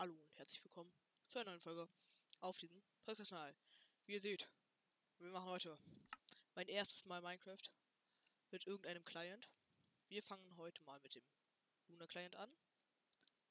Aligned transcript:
Hallo 0.00 0.14
und 0.14 0.38
herzlich 0.38 0.64
willkommen 0.64 0.90
zu 1.26 1.38
einer 1.38 1.50
neuen 1.50 1.60
Folge 1.60 1.86
auf 2.40 2.56
diesem 2.56 2.82
Podcast-Kanal. 3.04 3.54
Wie 4.06 4.14
ihr 4.14 4.20
seht, 4.22 4.48
wir 5.18 5.30
machen 5.30 5.50
heute 5.50 5.78
mein 6.54 6.68
erstes 6.68 7.04
Mal 7.04 7.20
Minecraft 7.20 7.70
mit 8.50 8.66
irgendeinem 8.66 9.04
Client. 9.04 9.46
Wir 10.08 10.22
fangen 10.22 10.56
heute 10.56 10.82
mal 10.84 10.98
mit 11.00 11.16
dem 11.16 11.22
Luna 11.88 12.06
Client 12.06 12.34
an. 12.36 12.50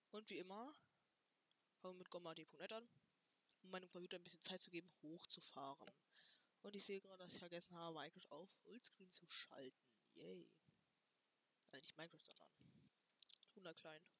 Und 0.09 0.27
wie 0.31 0.39
immer 0.39 0.73
fangen 1.81 1.93
wir 1.93 1.99
mit 1.99 2.09
gommad.net 2.09 2.73
an, 2.73 2.89
um 3.61 3.69
meinem 3.69 3.91
Computer 3.91 4.17
ein 4.17 4.23
bisschen 4.23 4.41
Zeit 4.41 4.63
zu 4.63 4.71
geben, 4.71 4.91
hochzufahren. 5.03 5.93
Und 6.63 6.75
ich 6.75 6.83
sehe 6.83 6.99
gerade, 6.99 7.19
dass 7.19 7.33
ich 7.33 7.39
vergessen 7.39 7.77
habe, 7.77 7.93
Minecraft 7.93 8.31
auf 8.31 8.49
Fullscreen 8.63 9.11
zu 9.11 9.27
schalten. 9.27 9.77
Yay. 10.15 10.49
Also 11.69 11.83
nicht 11.83 11.95
Minecraft, 11.95 12.23
sondern 12.25 12.49
Luna 13.53 13.73
Client. 13.75 14.18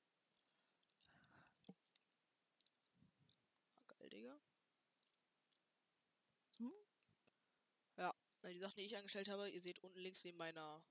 Geil, 3.99 4.09
Digga. 4.09 4.39
Hm? 6.57 6.73
Ja, 7.97 8.15
die 8.45 8.59
Sachen, 8.59 8.77
die 8.77 8.85
ich 8.85 8.97
angestellt 8.97 9.27
habe, 9.27 9.49
ihr 9.49 9.61
seht 9.61 9.83
unten 9.83 9.99
links 9.99 10.23
neben 10.23 10.37
meiner 10.37 10.83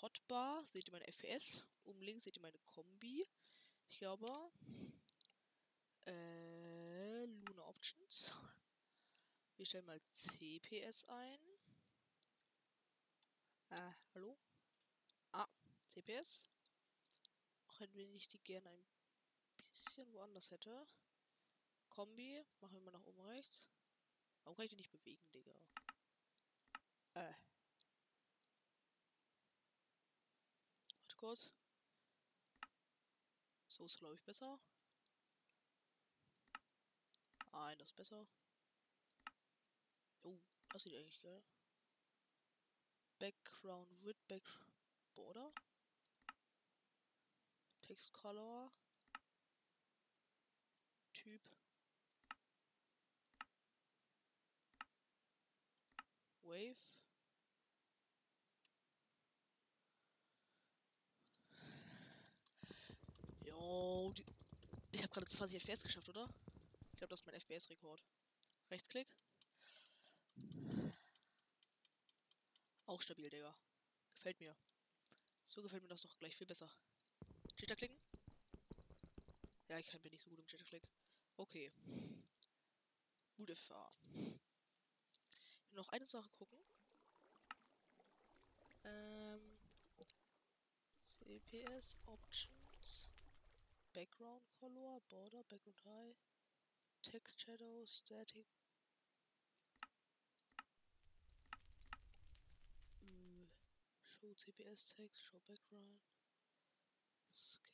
Hotbar, 0.00 0.64
seht 0.66 0.88
ihr 0.88 0.92
meine 0.92 1.06
FPS. 1.06 1.62
Oben 1.84 2.00
links 2.00 2.24
seht 2.24 2.36
ihr 2.36 2.42
meine 2.42 2.58
Kombi. 2.60 3.28
Ich 3.90 3.98
glaube, 3.98 4.26
äh, 6.06 7.24
Luna 7.26 7.68
Options. 7.68 8.32
Wir 9.56 9.66
stellen 9.66 9.84
mal 9.84 10.00
CPS 10.14 11.04
ein. 11.08 11.38
Äh, 13.68 13.92
hallo? 14.14 14.38
Ah, 15.32 15.48
CPS. 15.88 16.48
Auch 17.66 17.80
wenn 17.80 18.14
ich 18.14 18.28
die 18.28 18.42
gerne 18.42 18.70
ein 18.70 18.84
bisschen 19.56 20.10
woanders 20.14 20.50
hätte. 20.50 20.86
Kombi. 21.94 22.42
Machen 22.60 22.74
wir 22.74 22.80
mal 22.80 22.90
nach 22.92 23.04
oben 23.04 23.20
rechts. 23.20 23.68
Warum 24.44 24.56
kann 24.56 24.64
ich 24.64 24.70
die 24.70 24.76
nicht 24.76 24.90
bewegen, 24.90 25.30
Digga? 25.30 25.54
Äh. 27.14 27.34
Warte 31.00 31.16
kurz. 31.16 31.54
So 33.68 33.84
ist, 33.84 33.98
glaube 33.98 34.14
ich, 34.14 34.22
besser. 34.22 34.58
Nein, 37.52 37.78
das 37.78 37.90
ist 37.90 37.96
besser. 37.96 38.26
Oh, 40.22 40.40
das 40.70 40.82
sieht 40.82 40.94
eigentlich 40.94 41.20
geil. 41.20 41.44
Background 43.18 44.02
with 44.02 44.16
Back 44.28 44.48
Border. 45.14 45.52
Text 47.82 48.14
Color. 48.14 48.72
Typ. 51.12 51.61
Wave. 56.52 56.76
Jo, 63.46 64.12
ich 64.90 65.02
habe 65.02 65.12
gerade 65.14 65.26
20 65.26 65.62
FPS 65.62 65.82
geschafft, 65.82 66.10
oder? 66.10 66.28
Ich 66.92 66.98
glaube, 66.98 67.08
das 67.08 67.20
ist 67.20 67.26
mein 67.26 67.34
FPS-Rekord. 67.40 68.02
Rechtsklick. 68.70 69.08
Auch 72.84 73.00
stabil, 73.00 73.30
Digga. 73.30 73.56
Gefällt 74.16 74.38
mir. 74.38 74.54
So 75.48 75.62
gefällt 75.62 75.82
mir 75.82 75.88
das 75.88 76.02
doch 76.02 76.18
gleich 76.18 76.36
viel 76.36 76.46
besser. 76.46 76.70
Jitter 77.56 77.76
klicken? 77.76 77.98
Ja, 79.68 79.78
ich 79.78 79.90
bin 80.02 80.12
nicht 80.12 80.22
so 80.22 80.28
gut 80.28 80.38
im 80.38 80.46
Jitter 80.46 80.64
Click. 80.64 80.86
Okay. 81.38 81.72
Gute 83.38 83.56
FA 83.56 83.90
noch 85.74 85.88
eine 85.88 86.06
Sache 86.06 86.28
gucken. 86.30 86.58
Ähm, 88.84 89.58
CPS 91.04 91.96
Options, 92.06 93.10
Background 93.92 94.42
Color, 94.58 95.00
Border, 95.08 95.44
Background 95.44 95.84
High, 95.84 96.16
Text 97.02 97.40
Shadow, 97.40 97.86
Static. 97.86 98.46
Äh, 103.02 103.46
show 104.02 104.34
CPS 104.34 104.94
Text, 104.94 105.22
Show 105.24 105.40
Background. 105.46 106.00
Scale. 107.32 107.72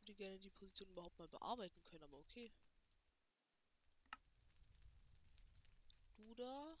Ich 0.00 0.03
würde 0.14 0.24
gerne 0.24 0.38
die 0.38 0.50
Position 0.50 0.90
überhaupt 0.90 1.18
mal 1.18 1.28
bearbeiten 1.28 1.82
können, 1.84 2.04
aber 2.04 2.18
okay. 2.18 2.52
du 6.16 6.34
da? 6.34 6.76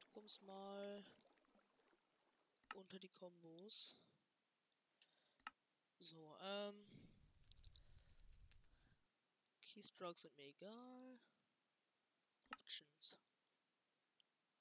Du 0.00 0.06
kommst 0.12 0.42
mal 0.42 1.04
unter 2.74 2.98
die 2.98 3.08
Kombos. 3.08 3.96
So, 5.98 6.36
ähm. 6.40 6.86
Keystrokes 9.60 10.22
sind 10.22 10.36
mir 10.36 10.46
egal. 10.46 11.18
Options. 12.50 13.18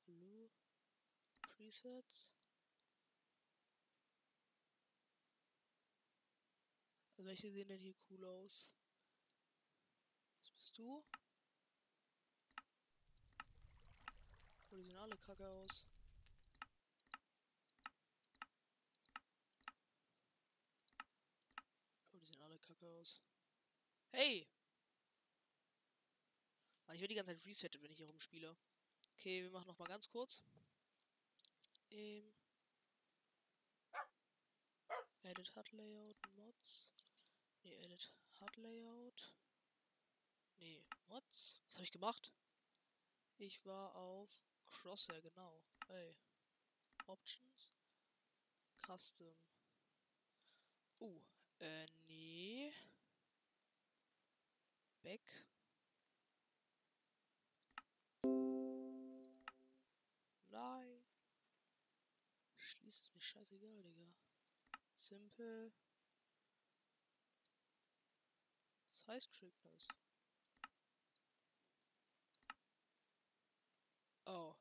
Hallo. 0.08 0.50
Presets. 1.42 2.34
Also 7.18 7.30
welche 7.30 7.52
sehen 7.52 7.68
denn 7.68 7.80
hier 7.80 7.96
cool 8.12 8.24
aus? 8.26 8.72
Was 10.40 10.52
bist 10.52 10.78
du? 10.78 11.04
Oh, 14.70 14.76
die 14.76 14.84
sehen 14.84 14.98
alle 14.98 15.18
kacke 15.18 15.48
aus. 15.48 15.84
Oh, 22.14 22.20
die 22.20 22.26
sehen 22.28 22.40
alle 22.40 22.60
kacke 22.60 22.86
aus. 22.86 23.20
Hey! 24.12 24.48
Mann, 26.86 26.98
ich 26.98 27.02
werde 27.02 27.14
die 27.14 27.16
ganze 27.16 27.34
Zeit 27.34 27.48
resettet, 27.48 27.82
wenn 27.82 27.90
ich 27.90 27.98
hier 27.98 28.06
rumspiele. 28.06 28.56
Okay, 29.14 29.42
wir 29.42 29.50
machen 29.50 29.66
noch 29.66 29.80
mal 29.80 29.88
ganz 29.88 30.08
kurz. 30.08 30.44
Ähm. 31.90 32.32
Edit 35.24 35.56
HUD 35.56 35.72
Layout 35.72 36.16
Mods. 36.36 36.92
Ne, 37.64 37.76
Edit 37.84 38.14
HUD 38.40 38.58
Layout. 38.58 39.34
Ne, 40.60 40.84
Mods. 41.08 41.60
Was 41.68 41.76
habe 41.76 41.84
ich 41.84 41.92
gemacht? 41.92 42.34
Ich 43.38 43.66
war 43.66 43.96
auf 43.96 44.30
Crosshair, 44.66 45.22
genau. 45.22 45.62
Hey. 45.88 46.16
Options. 47.08 47.74
Custom. 48.86 49.36
Uh, 51.00 51.22
äh, 51.60 51.86
nee. 52.08 52.74
Back. 55.02 55.46
Nein. 60.50 61.06
Schließt 62.58 63.04
es 63.04 63.14
mir 63.14 63.22
scheißegal, 63.22 63.84
Digga. 63.84 64.14
Simple. 64.98 65.72
Size 69.08 69.24
Scripters. 69.34 69.88
Oh. 74.26 74.56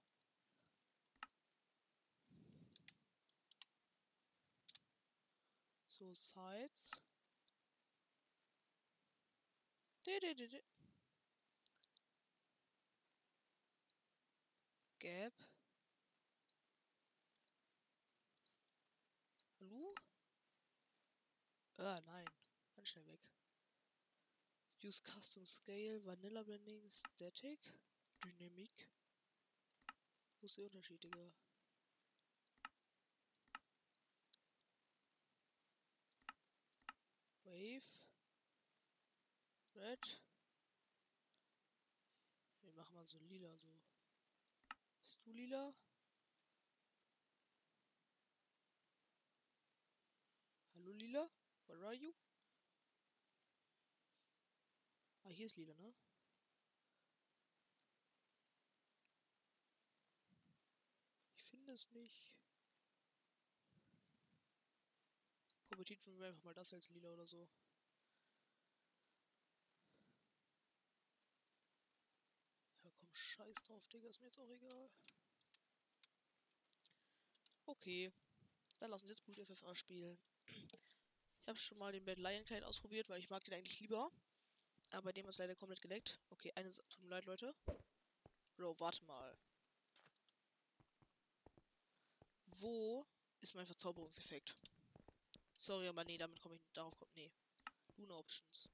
So, 5.86 6.04
Sides. 6.12 6.90
Gap. 15.00 15.32
Hallo? 19.58 19.94
Ah, 21.78 21.98
nein. 22.06 22.24
Ganz 22.76 22.88
schnell 22.88 23.06
weg. 23.06 23.35
Use 24.86 25.02
Custom 25.02 25.44
Scale, 25.44 25.98
Vanilla 26.04 26.44
Blending, 26.44 26.80
Static, 26.88 27.58
Dynamic. 28.22 28.88
Wo 30.38 30.46
ist 30.46 30.56
der 30.56 30.64
Unterschied? 30.64 31.04
Wave. 37.42 37.82
Red. 39.74 40.20
Wir 42.62 42.72
machen 42.74 42.94
mal 42.94 43.04
so 43.06 43.18
lila 43.18 43.56
so. 43.58 43.68
Bist 45.02 45.26
du 45.26 45.32
lila? 45.32 45.74
lila? 50.74 51.28
Where 51.66 51.86
are 51.86 51.94
you? 51.94 52.14
Ah, 55.26 55.30
hier 55.30 55.46
ist 55.46 55.56
lila, 55.56 55.74
ne? 55.74 55.92
Ich 61.36 61.44
finde 61.50 61.72
es 61.72 61.90
nicht. 61.90 62.32
Kompetitiv 65.68 66.18
wir 66.18 66.28
einfach 66.28 66.44
mal 66.44 66.54
das 66.54 66.72
als 66.72 66.88
lila 66.90 67.12
oder 67.12 67.26
so. 67.26 67.48
Ja 72.84 72.90
komm, 72.92 73.08
scheiß 73.12 73.64
drauf, 73.64 73.84
Digga, 73.88 74.08
ist 74.08 74.20
mir 74.20 74.28
jetzt 74.28 74.38
auch 74.38 74.48
egal. 74.48 74.90
Okay, 77.66 78.12
dann 78.78 78.90
lassen 78.90 79.06
wir 79.06 79.10
jetzt 79.10 79.24
Blut 79.24 79.44
FFA 79.44 79.74
spielen. 79.74 80.16
Ich 80.44 81.48
habe 81.48 81.58
schon 81.58 81.78
mal 81.78 81.90
den 81.90 82.04
Bad 82.04 82.18
Lion 82.18 82.44
Kleid 82.44 82.62
ausprobiert, 82.62 83.08
weil 83.08 83.18
ich 83.18 83.28
mag 83.28 83.42
den 83.44 83.54
eigentlich 83.54 83.80
lieber. 83.80 84.12
Aber 84.90 85.12
dem 85.12 85.28
ist 85.28 85.38
leider 85.38 85.54
komplett 85.54 85.80
geleckt. 85.82 86.18
Okay, 86.30 86.52
eine 86.54 86.72
Sa- 86.72 86.82
tut 86.88 87.02
mir 87.02 87.10
leid, 87.10 87.26
Leute. 87.26 87.54
Bro, 88.56 88.78
warte 88.80 89.04
mal. 89.04 89.36
Wo 92.60 93.06
ist 93.40 93.54
mein 93.54 93.66
Verzauberungseffekt? 93.66 94.56
Sorry, 95.56 95.88
aber 95.88 96.04
nee, 96.04 96.16
damit 96.18 96.40
komme 96.40 96.56
ich 96.56 96.62
darauf 96.72 96.96
kommt. 96.98 97.14
Nee. 97.14 97.30
Luna 97.96 98.14
Options. 98.14 98.68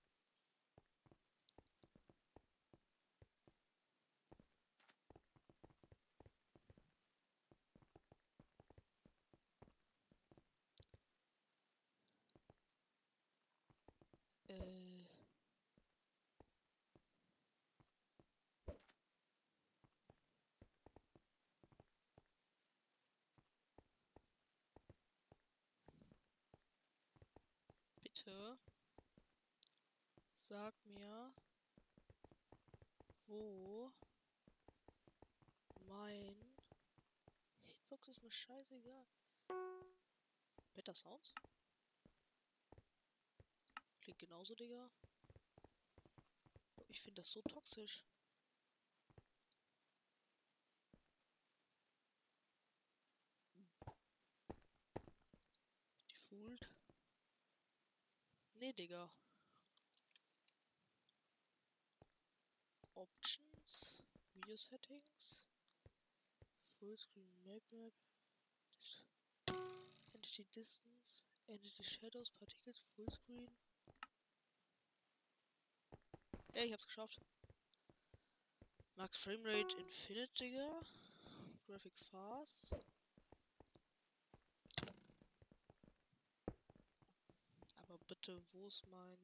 Bitte. 28.25 28.57
Sag 30.43 30.75
mir, 30.85 31.33
wo 33.27 33.93
mein 35.89 36.37
Hitbox 37.65 38.07
ist 38.07 38.23
mir 38.23 38.31
scheißegal. 38.31 39.07
Better 40.75 40.95
Sounds? 40.95 41.35
Klingt 44.03 44.21
genauso, 44.21 44.55
Digga. 44.55 44.89
Ich 46.87 47.01
finde 47.01 47.23
das 47.23 47.33
so 47.33 47.43
toxisch. 47.43 48.05
Nee, 58.63 58.73
Digga. 58.75 59.11
Options. 62.95 64.01
Video 64.35 64.57
Settings. 64.57 65.49
Fullscreen 66.79 67.43
Map 67.45 67.65
Map. 67.73 67.93
Entity 70.15 70.47
Distance. 70.55 71.25
Entity 71.49 71.83
Shadows, 71.83 72.31
Particles, 72.31 72.81
Fullscreen. 72.95 73.51
Ja, 76.55 76.63
ich 76.63 76.73
hab's 76.73 76.87
geschafft. 76.87 77.21
Max 78.95 79.19
Framerate 79.19 79.77
Infinite, 79.77 80.33
Digga. 80.39 80.81
Graphic 81.67 81.99
Fast. 82.13 82.77
Bitte, 88.25 88.41
wo 88.53 88.67
ist 88.69 88.87
mein... 88.87 89.19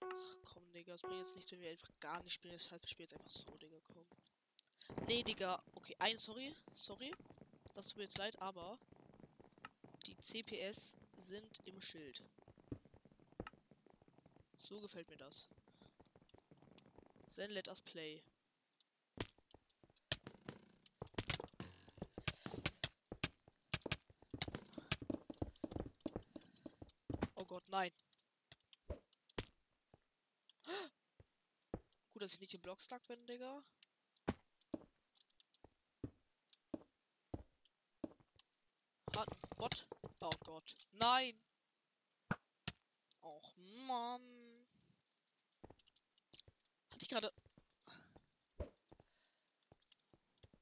Ach 0.00 0.38
komm, 0.42 0.72
Digga, 0.72 0.94
es 0.94 1.02
bringt 1.02 1.18
jetzt 1.20 1.36
nichts, 1.36 1.52
wenn 1.52 1.60
wir 1.60 1.70
einfach 1.70 1.88
gar 2.00 2.20
nicht 2.24 2.32
spielen. 2.32 2.54
Das 2.54 2.72
heißt, 2.72 2.82
wir 2.82 2.88
spielen 2.88 3.08
jetzt 3.08 3.16
einfach 3.16 3.30
so, 3.30 3.56
Digga, 3.58 3.76
komm. 3.92 4.04
Nee, 5.06 5.22
Digga, 5.22 5.62
okay, 5.76 5.94
ein, 6.00 6.18
sorry, 6.18 6.52
sorry. 6.74 7.12
Das 7.76 7.86
tut 7.86 7.98
mir 7.98 8.02
jetzt 8.02 8.18
leid, 8.18 8.36
aber 8.42 8.76
die 10.06 10.16
CPS 10.16 10.96
sind 11.16 11.60
im 11.64 11.80
Schild. 11.80 12.24
So 14.56 14.80
gefällt 14.80 15.08
mir 15.10 15.18
das. 15.18 15.46
Then 17.36 17.52
let 17.52 17.68
us 17.68 17.80
play. 17.80 18.20
Oh 27.42 27.44
Gott, 27.44 27.61
nein. 27.72 27.90
Gut, 32.12 32.22
dass 32.22 32.34
ich 32.34 32.40
nicht 32.40 32.54
im 32.54 32.60
Block 32.60 32.80
stuck 32.80 33.04
bin, 33.06 33.26
Digga. 33.26 33.64
Hat 39.16 39.28
Bot. 39.56 39.86
Oh 40.20 40.30
Gott. 40.44 40.76
Nein. 40.92 41.40
Och 43.20 43.56
Mann. 43.86 44.66
Hatte 46.90 47.02
ich 47.02 47.08
gerade. 47.08 47.32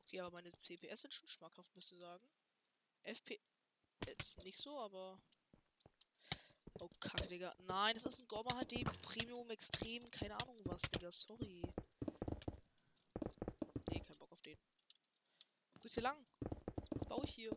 Okay, 0.05 0.21
aber 0.21 0.31
meine 0.31 0.53
CPS 0.53 1.03
sind 1.03 1.15
schon 1.15 1.29
schmackhaft, 1.29 1.75
müsste 1.75 1.97
sagen. 1.97 2.29
FPS 3.03 4.37
nicht 4.45 4.59
so, 4.59 4.79
aber. 4.79 5.21
Oh, 6.83 6.89
Kacke, 6.99 7.27
Digga. 7.27 7.55
Nein, 7.67 7.93
das 7.95 8.07
ist 8.07 8.23
ein 8.23 8.29
Gorma 8.29 8.65
HD 8.65 8.85
Premium 9.03 9.51
Extrem. 9.51 10.11
Keine 10.11 10.35
Ahnung 10.41 10.57
was, 10.65 10.81
Digga. 10.81 11.13
Sorry. 11.13 11.63
Nee, 13.91 14.01
kein 14.01 14.17
Bock 14.17 14.33
auf 14.33 14.41
den. 14.41 14.57
Geht's 15.83 15.93
hier 15.95 16.05
lang? 16.05 16.17
Was 16.91 17.05
baue 17.05 17.25
ich 17.27 17.35
hier? 17.35 17.55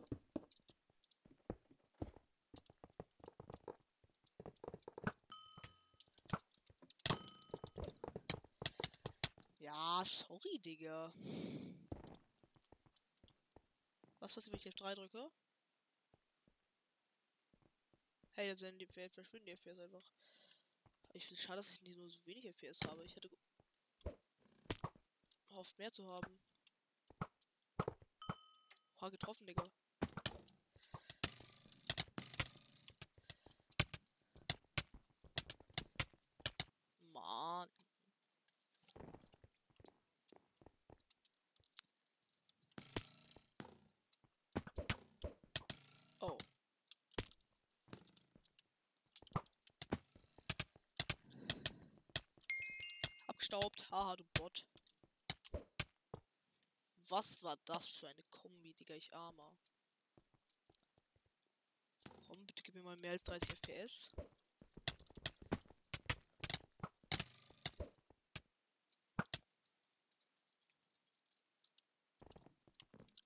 Ja, 9.58 10.04
sorry, 10.04 10.58
Digga. 10.58 11.10
Was 14.20 14.34
passiert, 14.34 14.52
wenn 14.52 14.60
ich 14.60 14.76
F3 14.76 14.94
drücke? 14.94 15.30
Dann 18.46 18.56
sind 18.58 18.78
die 18.78 18.86
Pferde 18.86 19.12
verschwinden 19.14 19.46
die 19.46 19.52
FPS 19.56 19.78
einfach. 19.80 20.02
Ich 21.14 21.26
finde 21.26 21.38
es 21.38 21.42
schade, 21.42 21.56
dass 21.56 21.70
ich 21.70 21.80
nicht 21.82 21.96
nur 21.98 22.10
so 22.10 22.18
wenig 22.26 22.44
FPS 22.44 22.80
habe. 22.86 23.04
Ich 23.04 23.16
hätte 23.16 23.28
ge- 23.30 23.38
gehofft, 25.48 25.78
mehr 25.78 25.90
zu 25.92 26.06
haben. 26.06 26.38
Oha, 28.98 29.08
getroffen, 29.08 29.46
Digga. 29.46 29.70
Mann. 37.14 37.68
Oh. 46.20 46.38
Abgestaubt. 53.28 53.90
Haha, 53.90 54.16
du 54.16 54.24
Bot. 54.34 54.64
Was 57.16 57.44
war 57.44 57.56
das 57.66 57.90
für 57.90 58.08
eine 58.08 58.24
Kombi, 58.24 58.74
Digga, 58.74 58.96
ich 58.96 59.14
armer. 59.14 59.56
Komm, 62.26 62.44
bitte 62.44 62.64
gib 62.64 62.74
mir 62.74 62.82
mal 62.82 62.96
mehr 62.96 63.12
als 63.12 63.22
30 63.22 63.50
FPS. 63.50 64.10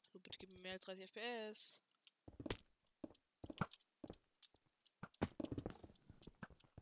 Hallo, 0.04 0.21
bitte 0.23 0.38
gib 0.38 0.50
mir 0.50 0.59
mehr 0.59 0.73
als 0.73 0.85
30 0.85 1.04
FPS. 1.11 1.80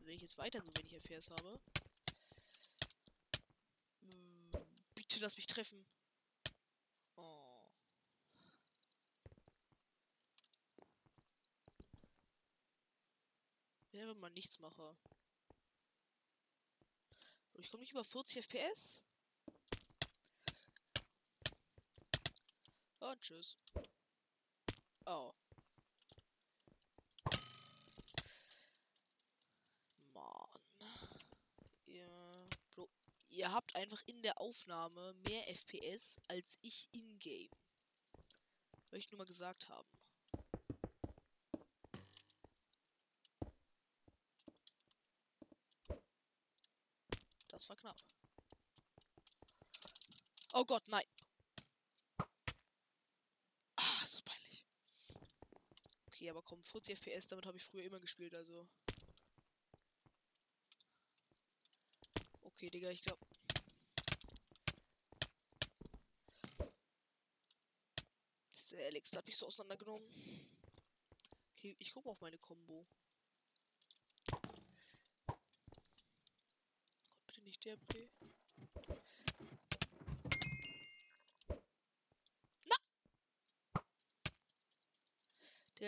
Wenn 0.00 0.16
ich 0.16 0.22
jetzt 0.22 0.38
weiter 0.38 0.60
so 0.60 0.72
wenig 0.76 0.92
FPS 0.92 1.30
habe. 1.30 1.60
Mm, 4.00 4.50
Bitte 4.96 5.20
lass 5.20 5.36
mich 5.36 5.46
treffen. 5.46 5.86
Ich 13.96 14.02
einfach 14.02 14.14
mal 14.16 14.24
nichts 14.36 14.58
mache. 14.58 14.96
Ich 17.54 17.70
komme 17.70 17.80
nicht 17.80 17.92
über 17.92 18.04
40 18.04 18.44
FPS. 18.44 19.02
Und 23.00 23.20
tschüss. 23.22 23.56
Oh. 25.06 25.32
Mann. 30.12 30.50
Ihr, 31.86 32.48
Bro, 32.74 32.90
ihr 33.30 33.50
habt 33.50 33.74
einfach 33.74 34.02
in 34.06 34.22
der 34.22 34.38
Aufnahme 34.38 35.14
mehr 35.14 35.48
FPS 35.48 36.20
als 36.28 36.58
ich 36.60 36.88
in-game. 36.92 37.50
Möchte 38.90 39.06
ich 39.06 39.10
nur 39.12 39.18
mal 39.18 39.26
gesagt 39.26 39.68
haben. 39.70 39.88
Das 47.56 47.70
war 47.70 47.76
knapp. 47.76 47.96
Oh 50.52 50.55
Gott, 50.66 50.88
nein. 50.88 51.04
Ah, 53.76 53.98
das 54.00 54.14
ist 54.14 54.24
peinlich. 54.24 54.64
Okay, 56.06 56.30
aber 56.30 56.42
komm, 56.42 56.62
40 56.62 56.98
FPS, 56.98 57.28
damit 57.28 57.46
habe 57.46 57.56
ich 57.56 57.64
früher 57.64 57.84
immer 57.84 58.00
gespielt, 58.00 58.34
also. 58.34 58.68
Okay, 62.42 62.70
Digga, 62.70 62.90
ich 62.90 63.02
glaube. 63.02 63.24
Der 68.72 68.86
Alex 68.86 69.16
hat 69.16 69.26
mich 69.26 69.36
so 69.36 69.46
auseinandergenommen. 69.46 70.06
Okay, 71.52 71.76
ich 71.78 71.94
gucke 71.94 72.10
auf 72.10 72.20
meine 72.20 72.38
Combo. 72.38 72.86
Gott, 74.30 74.42
bitte 77.26 77.42
nicht 77.42 77.64
der 77.64 77.76
Bre. 77.76 78.08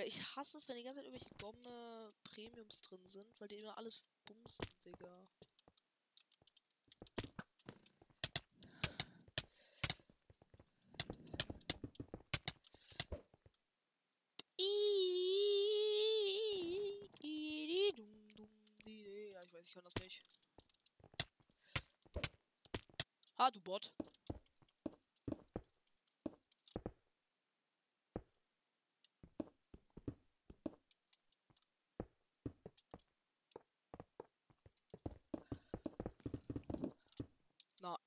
Ich 0.08 0.22
hasse 0.36 0.56
es, 0.56 0.66
wenn 0.68 0.76
die 0.76 0.82
ganze 0.82 1.00
Zeit 1.00 1.06
irgendwelche 1.06 1.34
Gomme 1.38 2.14
Premiums 2.24 2.80
drin 2.80 3.06
sind, 3.06 3.38
weil 3.38 3.48
die 3.48 3.60
immer 3.60 3.76
alles 3.76 4.02
bumsen, 4.24 4.66
Digga. 4.82 5.28
Ja, 18.86 19.42
ich 19.44 19.52
weiß, 19.52 19.66
ich 19.68 19.74
kann 19.74 19.84
das 19.84 19.94
nicht. 19.96 20.22
Ha, 23.36 23.50
du 23.50 23.60
Bot. 23.60 23.92
Na. 37.80 37.98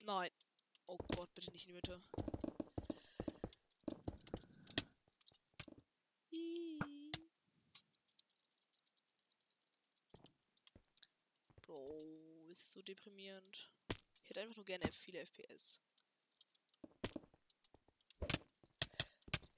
Nein. 0.00 0.30
Oh 0.86 0.96
Gott, 1.16 1.34
bitte 1.34 1.50
nicht 1.50 1.66
in 1.66 1.68
die 1.68 1.74
Mitte. 1.74 2.00
Ih. 6.30 6.78
Bro, 11.66 12.48
ist 12.52 12.71
deprimierend. 12.84 13.70
Ich 14.22 14.30
hätte 14.30 14.40
einfach 14.40 14.56
nur 14.56 14.64
gerne 14.64 14.90
viele 14.92 15.24
FPS. 15.24 15.80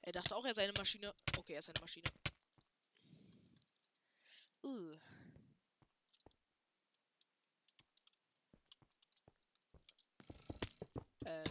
Er 0.03 0.13
dachte 0.13 0.37
auch, 0.37 0.45
er 0.45 0.55
sei 0.55 0.65
eine 0.65 0.73
Maschine. 0.75 1.15
Okay, 1.37 1.55
er 1.55 1.61
ist 1.61 1.69
eine 1.69 1.81
Maschine. 1.81 2.09
Uh. 4.63 4.97
Äh. 11.25 11.45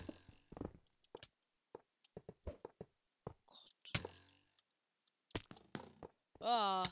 Gott. 6.43 6.49
Ah. 6.49 6.83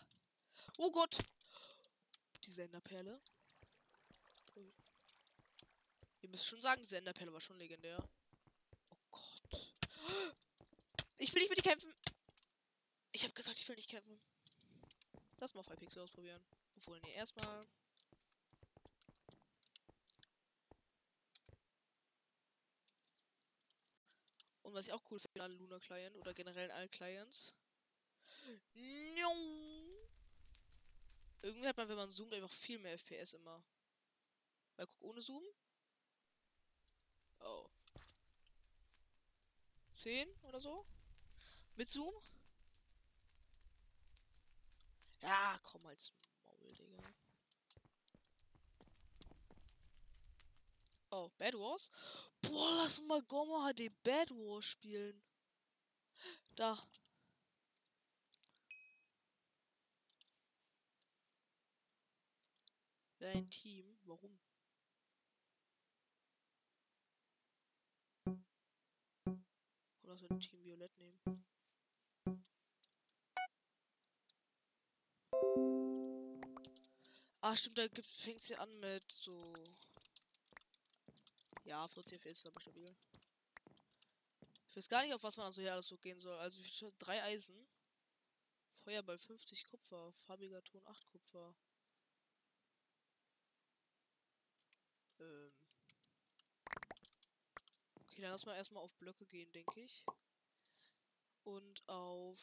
Oh 0.77 0.91
Gott. 0.91 1.17
Die 2.45 2.51
Senderperle. 2.51 3.19
Müsst 6.31 6.45
schon 6.45 6.61
sagen, 6.61 6.81
die 6.81 6.87
Senderperle 6.87 7.33
war 7.33 7.41
schon 7.41 7.57
legendär. 7.57 8.01
Oh 8.89 8.95
Gott. 9.49 9.75
Ich 11.17 11.33
will 11.33 11.41
nicht 11.41 11.49
mit 11.49 11.57
dir 11.57 11.69
kämpfen. 11.69 11.93
Ich 13.11 13.23
habe 13.23 13.33
gesagt, 13.33 13.57
ich 13.57 13.67
will 13.67 13.75
nicht 13.75 13.89
kämpfen. 13.89 14.17
Lass 15.39 15.53
mal 15.53 15.59
auf 15.59 15.69
Hypixel 15.69 16.01
ausprobieren. 16.01 16.41
Obwohl, 16.77 17.01
nee, 17.01 17.11
erstmal. 17.11 17.67
Und 24.61 24.73
was 24.73 24.87
ich 24.87 24.93
auch 24.93 25.03
cool 25.11 25.19
finde 25.19 25.43
an 25.43 25.51
Luna 25.57 25.79
Client 25.79 26.15
oder 26.15 26.33
generell 26.33 26.71
allen 26.71 26.91
Clients. 26.91 27.53
Irgendwie 31.41 31.67
hat 31.67 31.75
man, 31.75 31.89
wenn 31.89 31.97
man 31.97 32.09
zoomt, 32.09 32.33
einfach 32.33 32.53
viel 32.53 32.79
mehr 32.79 32.97
FPS 32.97 33.33
immer. 33.33 33.61
Weil 34.77 34.87
guck 34.87 35.01
ohne 35.01 35.21
Zoom. 35.21 35.43
Oh. 37.43 37.67
10 40.01 40.27
oder 40.41 40.59
so? 40.59 40.83
Mit 41.75 41.89
Zoom? 41.91 42.13
Ja, 45.21 45.59
komm 45.63 45.85
als 45.85 46.11
Maul, 46.43 46.73
Digga. 46.73 47.13
Oh, 51.11 51.29
Bad 51.37 51.53
Wars? 51.53 51.91
Boah, 52.41 52.77
lass 52.77 52.99
mal 53.01 53.21
Gomma 53.23 53.71
HD 53.73 53.89
Bad 54.03 54.31
Wars 54.31 54.65
spielen. 54.65 55.21
Da. 56.55 56.81
Wäre 63.19 63.33
ein 63.33 63.45
Team. 63.45 63.99
Warum? 64.05 64.39
Oder 70.11 70.17
so 70.17 70.27
Team 70.39 70.61
Violett 70.65 70.91
nehmen. 70.99 71.45
Ah, 77.39 77.55
stimmt, 77.55 77.77
da 77.77 77.87
fängt 78.03 78.41
sie 78.41 78.57
an 78.57 78.77
mit 78.81 79.09
so. 79.09 79.53
Ja, 81.63 81.87
40 81.87 82.19
FPS 82.19 82.39
ist 82.39 82.45
aber 82.47 82.59
stabil. 82.59 82.93
Ich 84.67 84.75
weiß 84.75 84.89
gar 84.89 85.01
nicht, 85.03 85.13
auf 85.13 85.23
was 85.23 85.37
man 85.37 85.45
also 85.45 85.61
hier 85.61 85.71
alles 85.71 85.87
so 85.87 85.97
gehen 85.97 86.19
soll. 86.19 86.37
Also 86.39 86.59
drei 86.99 87.23
Eisen. 87.23 87.65
Feuerball 88.83 89.17
50 89.17 89.65
Kupfer. 89.65 90.11
Farbiger 90.27 90.61
Ton 90.65 90.85
8 90.87 91.07
Kupfer. 91.07 91.55
Ähm. 95.21 95.60
Okay, 98.21 98.27
dann 98.27 98.33
lass 98.33 98.45
mal 98.45 98.55
erstmal 98.55 98.83
auf 98.83 98.93
Blöcke 98.99 99.25
gehen, 99.25 99.51
denke 99.51 99.81
ich. 99.81 100.05
Und 101.43 101.89
auf 101.89 102.37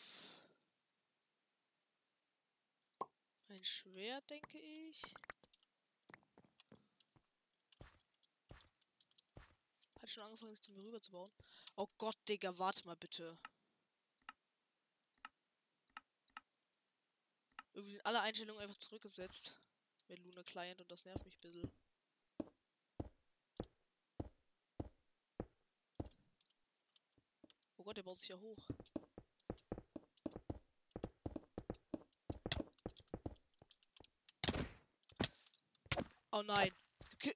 ein 3.48 3.62
Schwert, 3.62 4.28
denke 4.28 4.58
ich. 4.58 5.00
Hat 10.02 10.10
schon 10.10 10.24
angefangen, 10.24 10.50
sich 10.50 10.62
zu 10.62 10.72
mir 10.72 10.82
rüber 10.82 11.00
zu 11.00 11.12
bauen. 11.12 11.30
Oh 11.76 11.86
Gott, 11.96 12.16
Digga, 12.28 12.58
warte 12.58 12.84
mal 12.84 12.96
bitte. 12.96 13.38
Irgendwie 17.74 17.92
sind 17.92 18.04
alle 18.04 18.20
Einstellungen 18.22 18.62
einfach 18.62 18.78
zurückgesetzt. 18.78 19.54
Mit 20.08 20.18
Luna 20.24 20.42
Client 20.42 20.80
und 20.80 20.90
das 20.90 21.04
nervt 21.04 21.24
mich 21.24 21.36
ein 21.36 21.40
bisschen. 21.40 21.72
Oh 27.80 27.84
Gott, 27.84 27.96
der 27.96 27.97
baut 28.08 28.18
sich 28.18 28.28
ja 28.30 28.38
hoch. 28.40 28.56
Oh 36.30 36.42
nein. 36.42 36.72
Es 37.00 37.10
gibt 37.10 37.20
Ki 37.20 37.34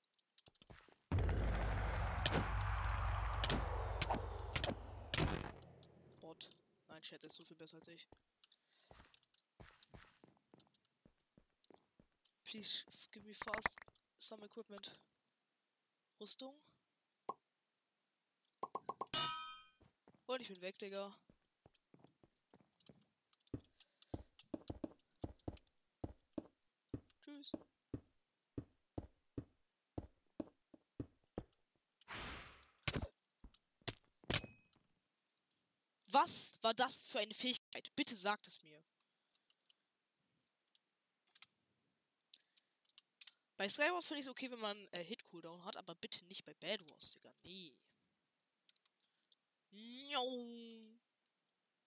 Bot. 6.23 6.49
Nein, 6.89 7.03
Chat 7.03 7.23
ist 7.23 7.37
so 7.37 7.45
viel 7.45 7.57
besser 7.59 7.77
als 7.77 7.89
ich. 7.89 8.09
Please 12.45 12.85
give 13.11 13.27
me 13.27 13.35
fast 13.35 13.77
some 14.17 14.43
equipment. 14.47 14.99
Rüstung. 16.19 16.59
Und 20.33 20.41
ich 20.41 20.49
bin 20.49 20.63
weg, 20.63 20.79
Digga. 20.79 21.15
Tschüss. 27.23 27.53
Was 36.07 36.55
war 36.63 36.73
das 36.73 37.03
für 37.03 37.19
eine 37.19 37.35
Fähigkeit? 37.35 37.95
Bitte 37.95 38.17
sagt 38.17 38.47
es 38.47 38.63
mir. 38.63 38.83
Bei 43.59 43.69
Skywars 43.69 44.07
finde 44.07 44.21
ich 44.21 44.27
es 44.27 44.31
okay, 44.31 44.51
wenn 44.51 44.61
man 44.61 44.89
äh, 44.93 45.05
Hit-Cooldown 45.05 45.63
hat, 45.67 45.77
aber 45.77 45.95
bitte 45.95 46.25
nicht 46.25 46.47
bei 46.47 46.55
Bad 46.55 46.81
Wars, 46.89 47.17
Digga. 47.17 47.35
Nee. 47.43 47.77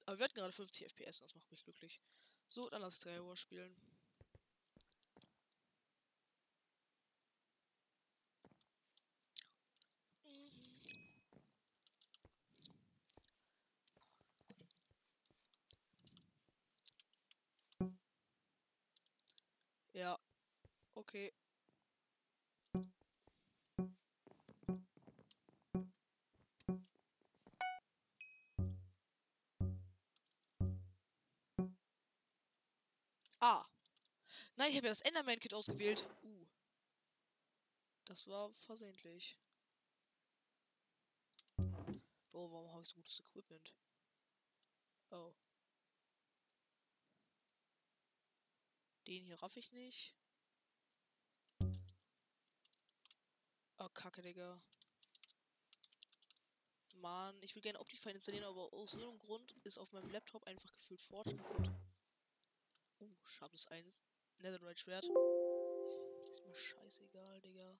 Aber 0.05 0.17
wir 0.17 0.24
hatten 0.25 0.36
gerade 0.36 0.51
50 0.51 0.86
FPS 0.88 1.20
das 1.20 1.36
macht 1.36 1.51
mich 1.51 1.63
glücklich. 1.63 2.01
So, 2.50 2.70
dann 2.70 2.82
lass 2.82 3.00
Skywars 3.01 3.39
spielen. 3.39 3.75
Ja. 19.94 20.20
Okay. 20.96 21.32
Enderman-Kit 35.15 35.53
ausgewählt. 35.53 36.05
Uh. 36.24 36.45
Das 38.03 38.27
war 38.27 38.53
versehentlich. 38.55 39.39
Oh, 42.34 42.51
warum 42.51 42.69
habe 42.74 42.84
ich 42.84 42.89
so 42.89 42.95
gutes 42.95 43.19
Equipment? 43.22 43.74
Oh. 45.12 45.34
Den 49.07 49.24
hier 49.24 49.41
raff 49.41 49.55
ich 49.55 49.72
nicht. 49.72 50.13
Oh, 53.77 53.89
kacke, 53.93 54.22
Digga. 54.22 54.62
Mann, 56.95 57.41
ich 57.41 57.55
will 57.55 57.62
gerne 57.62 57.79
Optifine 57.79 58.15
installieren, 58.15 58.45
aber 58.45 58.74
aus 58.74 58.95
irgendeinem 58.95 59.19
Grund 59.19 59.53
ist 59.63 59.77
auf 59.77 59.93
meinem 59.93 60.10
Laptop 60.10 60.43
einfach 60.45 60.74
gefühlt 60.74 61.00
Forge 61.00 61.36
kaputt. 61.38 61.72
Uh, 63.00 63.15
scharfes 63.25 63.67
1. 63.67 64.03
Netherite 64.39 64.82
Schwert. 64.82 65.06
Ist 66.30 66.46
mir 66.46 66.56
scheißegal, 66.56 67.42
Digga. 67.42 67.77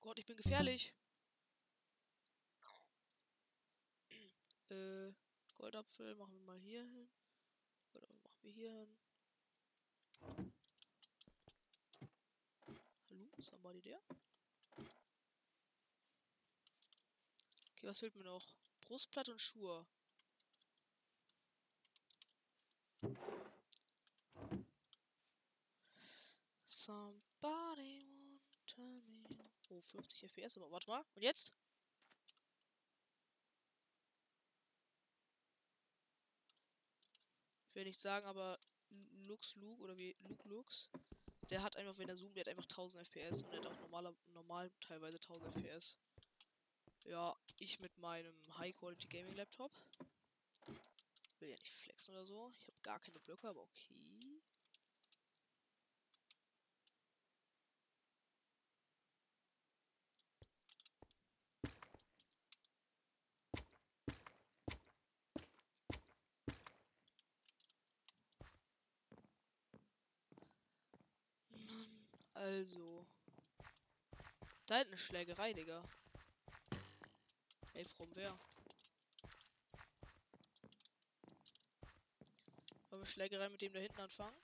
Gott, 0.00 0.18
ich 0.18 0.26
bin 0.26 0.36
gefährlich. 0.36 0.94
äh, 4.70 5.12
Goldapfel 5.54 6.14
machen 6.14 6.32
wir 6.32 6.42
mal 6.42 6.58
hier 6.58 6.84
hin. 6.84 7.10
Goldapfel 7.92 8.20
machen 8.22 8.42
wir 8.42 8.52
hier 8.52 8.70
hin. 8.70 8.96
Hallo, 13.10 13.28
somebody 13.38 13.80
there? 13.80 14.00
Okay, 17.72 17.88
was 17.88 17.98
fehlt 17.98 18.14
mir 18.16 18.24
noch? 18.24 18.54
Brustplatte 18.82 19.32
und 19.32 19.40
Schuhe. 19.40 19.86
Somebody 26.64 28.00
want 28.76 29.02
me. 29.08 29.26
Oh, 29.70 29.82
50 29.92 30.30
FPS, 30.30 30.56
aber 30.56 30.70
warte 30.70 30.88
mal. 30.88 31.04
Und 31.14 31.22
jetzt? 31.22 31.52
Ich 37.68 37.74
will 37.74 37.84
nicht 37.84 38.00
sagen, 38.00 38.24
aber 38.26 38.58
Lux 39.26 39.54
Luke 39.56 39.82
oder 39.82 39.98
wie 39.98 40.16
Luke 40.20 40.48
Lux, 40.48 40.90
der 41.50 41.62
hat 41.62 41.76
einfach, 41.76 41.98
wenn 41.98 42.08
er 42.08 42.16
zoomt, 42.16 42.36
der 42.36 42.42
hat 42.42 42.48
einfach 42.48 42.64
1000 42.64 43.06
FPS 43.08 43.42
und 43.42 43.52
der 43.52 43.60
hat 43.60 43.66
auch 43.66 43.80
normaler, 43.80 44.14
normal 44.32 44.70
teilweise 44.80 45.16
1000 45.16 45.52
FPS. 45.56 45.98
Ja, 47.04 47.36
ich 47.58 47.80
mit 47.80 47.96
meinem 47.98 48.34
High 48.58 48.74
Quality 48.76 49.08
Gaming 49.08 49.34
Laptop. 49.34 49.72
Will 51.38 51.50
ja 51.50 51.56
nicht 51.56 51.74
flexen 51.74 52.14
oder 52.14 52.24
so. 52.24 52.50
Ich 52.58 52.66
habe 52.66 52.78
gar 52.82 52.98
keine 53.00 53.20
Blöcke, 53.20 53.48
aber 53.48 53.62
okay. 53.62 54.40
Also. 72.34 73.06
Da 74.66 74.76
hinten 74.76 74.92
eine 74.92 74.98
Schlägerei, 74.98 75.52
Digga. 75.52 75.82
Ey, 77.74 77.84
from 77.84 78.08
wer? 78.14 78.38
Wollen 82.96 83.04
wir 83.04 83.12
Schlägerei 83.12 83.50
mit 83.50 83.60
dem 83.60 83.74
da 83.74 83.78
hinten 83.78 84.00
anfangen? 84.00 84.34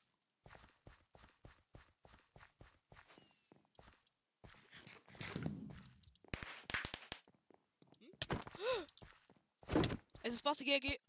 Hm? 8.58 8.86
Es 10.22 10.34
ist 10.34 10.42
Basti 10.42 10.66
GG. 10.66 11.00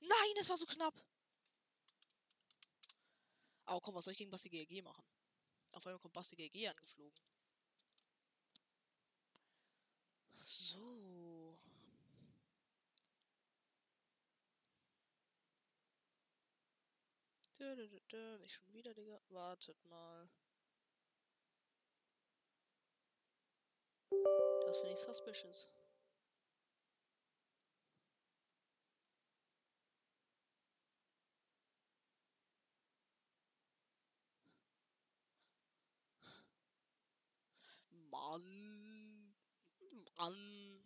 Nein, 0.00 0.34
es 0.40 0.48
war 0.48 0.56
so 0.56 0.66
knapp. 0.66 0.94
Aber 3.66 3.80
komm, 3.80 3.94
was 3.94 4.06
soll 4.06 4.10
ich 4.10 4.18
gegen 4.18 4.32
Basti 4.32 4.48
GG 4.48 4.82
machen? 4.82 5.04
Auf 5.70 5.86
einmal 5.86 6.00
kommt 6.00 6.14
Basti 6.14 6.34
GG 6.34 6.66
angeflogen. 6.66 7.33
Nicht 17.76 18.52
schon 18.52 18.72
wieder, 18.72 18.94
Digga. 18.94 19.20
Wartet 19.30 19.84
mal. 19.86 20.30
Das 24.64 24.78
finde 24.78 24.92
ich 24.92 25.00
suspicious. 25.00 25.68
Mann. 37.90 39.34
Mann. 40.16 40.80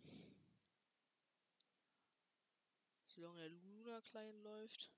Solange 3.05 3.41
der 3.41 3.49
Luna 3.49 4.01
klein 4.01 4.41
läuft. 4.41 4.89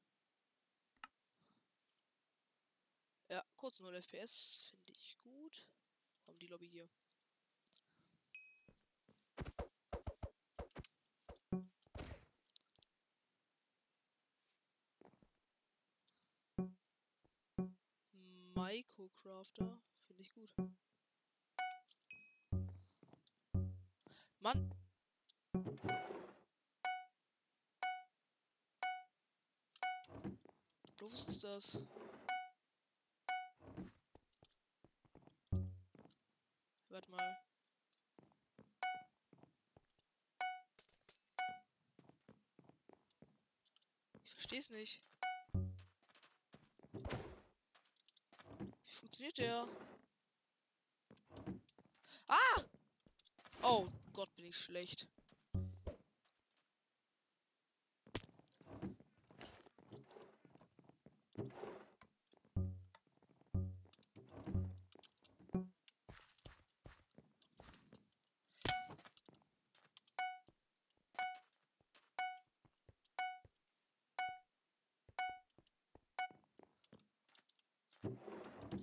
Ja, 3.31 3.45
kurz 3.55 3.79
0 3.79 3.95
FPS 3.95 4.73
finde 4.83 4.99
ich 4.99 5.17
gut. 5.19 5.65
Komm, 6.25 6.37
die 6.37 6.47
Lobby 6.47 6.67
hier. 6.67 6.89
Microcrafter 18.53 19.81
finde 20.07 20.23
ich 20.23 20.33
gut. 20.33 20.51
Mann! 24.39 24.75
Doof 30.97 31.13
ist 31.13 31.41
das. 31.45 31.79
Warte 36.91 37.09
mal. 37.09 37.37
Ich 44.25 44.33
versteh's 44.33 44.69
nicht. 44.69 45.01
Wie 48.83 48.91
funktioniert 48.91 49.37
der? 49.37 49.67
Ah! 52.27 52.61
Oh 53.61 53.87
Gott, 54.11 54.35
bin 54.35 54.43
ich 54.43 54.57
schlecht. 54.57 55.07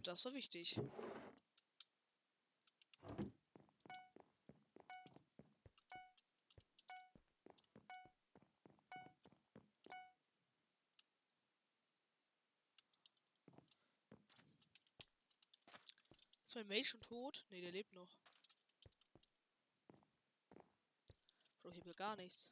Das 0.05 0.25
war 0.25 0.33
wichtig. 0.33 0.79
Ist 16.47 16.55
mein 16.55 16.69
Mate 16.69 16.85
schon 16.85 17.01
tot? 17.03 17.45
Ne, 17.51 17.61
der 17.61 17.73
lebt 17.73 17.93
noch. 17.93 18.09
Bro, 21.61 21.73
hier 21.73 21.85
will 21.85 21.95
gar 21.95 22.17
nichts. 22.17 22.51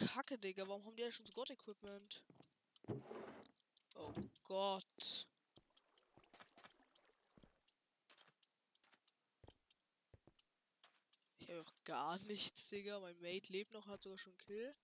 Oh, 0.00 0.06
Kacke, 0.06 0.38
Digga. 0.38 0.66
Warum 0.66 0.84
haben 0.84 0.96
die 0.96 1.02
ja 1.02 1.12
schon 1.12 1.26
so 1.26 1.32
God-Equipment? 1.32 2.24
Oh 2.28 2.35
Gott. 4.46 5.26
Ich 11.38 11.48
habe 11.48 11.62
auch 11.62 11.74
gar 11.84 12.18
nichts, 12.20 12.68
Digga. 12.68 13.00
Mein 13.00 13.18
Mate 13.20 13.52
lebt 13.52 13.72
noch, 13.72 13.88
hat 13.88 14.02
sogar 14.02 14.18
schon 14.18 14.36
Kill. 14.38 14.74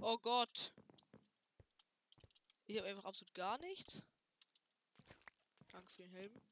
Oh 0.00 0.18
Gott. 0.18 0.72
Ich 2.66 2.76
habe 2.78 2.88
einfach 2.88 3.04
absolut 3.04 3.32
gar 3.34 3.58
nichts. 3.58 4.02
Danke 5.68 5.92
für 5.92 6.02
den 6.02 6.10
Helm. 6.10 6.42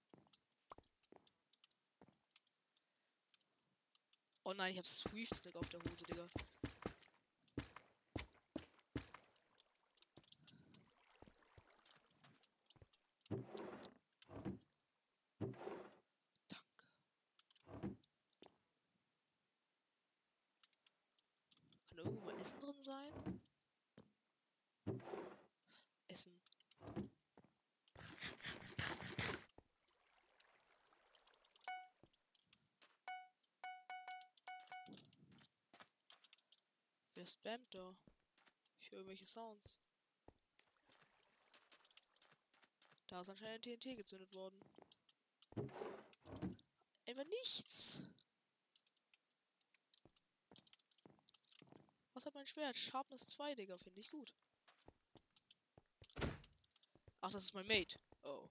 Oh 4.45 4.53
nein, 4.53 4.73
ich 4.73 4.79
habe 4.79 4.87
Swift 4.87 5.35
Stick 5.35 5.57
auf 5.57 5.69
der 5.71 5.81
Hose, 5.81 6.05
Digga. 6.05 6.29
Danke. 16.49 16.85
Kann 21.89 21.99
irgendwo 21.99 22.21
mal 22.25 22.41
Essen 22.41 22.61
drin 22.61 22.83
sein? 22.83 23.41
Essen. 26.09 26.33
Wer 37.15 37.24
spammt 37.35 37.75
da? 37.75 37.97
Ich 38.81 38.90
höre 38.90 38.99
irgendwelche 38.99 39.27
Sounds. 39.27 39.79
Da 43.09 43.20
ist 43.20 43.29
anscheinend 43.29 43.66
ein 43.66 43.81
TNT 43.81 43.97
gezündet 43.97 44.33
worden. 44.35 44.59
Einfach 47.07 47.25
nichts. 47.25 48.03
Was 52.14 52.25
hat 52.27 52.35
mein 52.35 52.47
Schwert? 52.47 52.77
Sharpness 52.77 53.27
2, 53.27 53.55
Digga, 53.55 53.77
finde 53.77 54.01
ich 54.01 54.11
gut. 54.11 54.33
Ach, 57.20 57.31
das 57.31 57.44
ist 57.44 57.55
mein 57.55 57.66
Mate. 57.66 57.99
Oh. 58.23 58.49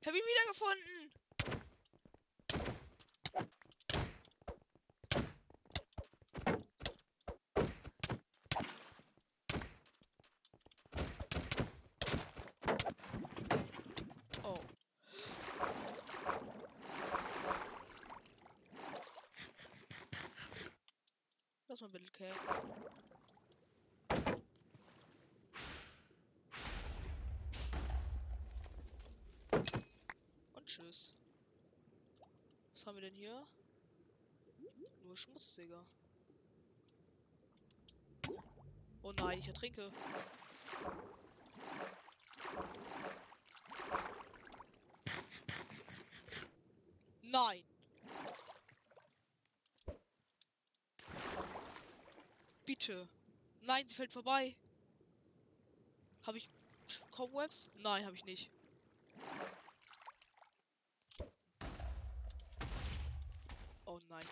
Ich 0.00 0.06
hab 0.06 0.14
ihn 0.14 0.22
wiedergefunden! 0.22 1.12
Oh. 14.44 14.60
Lass 21.80 21.92
mal 21.92 22.00
bitte 22.00 22.10
Cake. 22.10 22.34
Und 30.56 30.66
tschüss. 30.66 31.14
Was 32.72 32.84
haben 32.84 32.96
wir 32.96 33.02
denn 33.02 33.14
hier? 33.14 33.46
Nur 35.04 35.16
Schmutz, 35.16 35.54
Digga. 35.54 35.84
Oh 39.02 39.12
nein, 39.12 39.38
ich 39.38 39.46
ertrinke. 39.46 39.92
Nein! 47.22 47.67
Bitte. 52.88 53.06
Nein, 53.60 53.86
sie 53.86 53.94
fällt 53.94 54.12
vorbei. 54.12 54.56
Habe 56.22 56.38
ich 56.38 56.48
Cobwebs? 57.10 57.70
Nein, 57.74 58.06
habe 58.06 58.16
ich 58.16 58.24
nicht. 58.24 58.50
Oh 63.84 64.00
nein. 64.08 64.26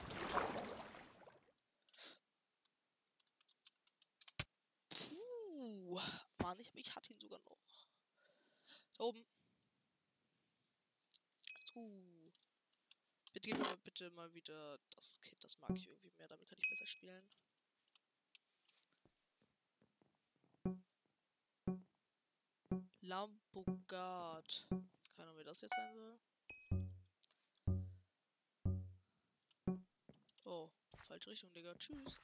Puh. 4.89 6.01
Mann, 6.43 6.59
ich, 6.59 6.71
ich 6.77 6.95
hatte 6.97 7.13
ihn 7.13 7.21
sogar 7.21 7.41
noch. 7.41 7.59
Da 8.97 9.05
oben. 9.05 9.23
Uh. 11.75 12.33
Bitte 13.35 13.51
gib 13.51 13.59
mir 13.59 13.77
bitte 13.85 14.11
mal 14.13 14.33
wieder 14.33 14.79
das 14.95 15.21
Kit, 15.21 15.45
das 15.45 15.59
mag 15.59 15.77
ich 15.77 15.89
irgendwie 15.89 16.13
mehr, 16.17 16.29
damit 16.29 16.49
kann 16.49 16.59
ich 16.59 16.71
besser 16.71 16.87
spielen. 16.87 17.29
Lambogard. 23.97 24.67
Keine 24.69 25.29
Ahnung, 25.29 25.37
wer 25.37 25.45
das 25.45 25.61
jetzt 25.63 25.75
sein 25.75 25.95
soll. 25.95 26.19
Oh, 30.45 30.71
falsche 31.07 31.31
Richtung, 31.31 31.53
Digga. 31.53 31.75
Tschüss. 31.77 32.21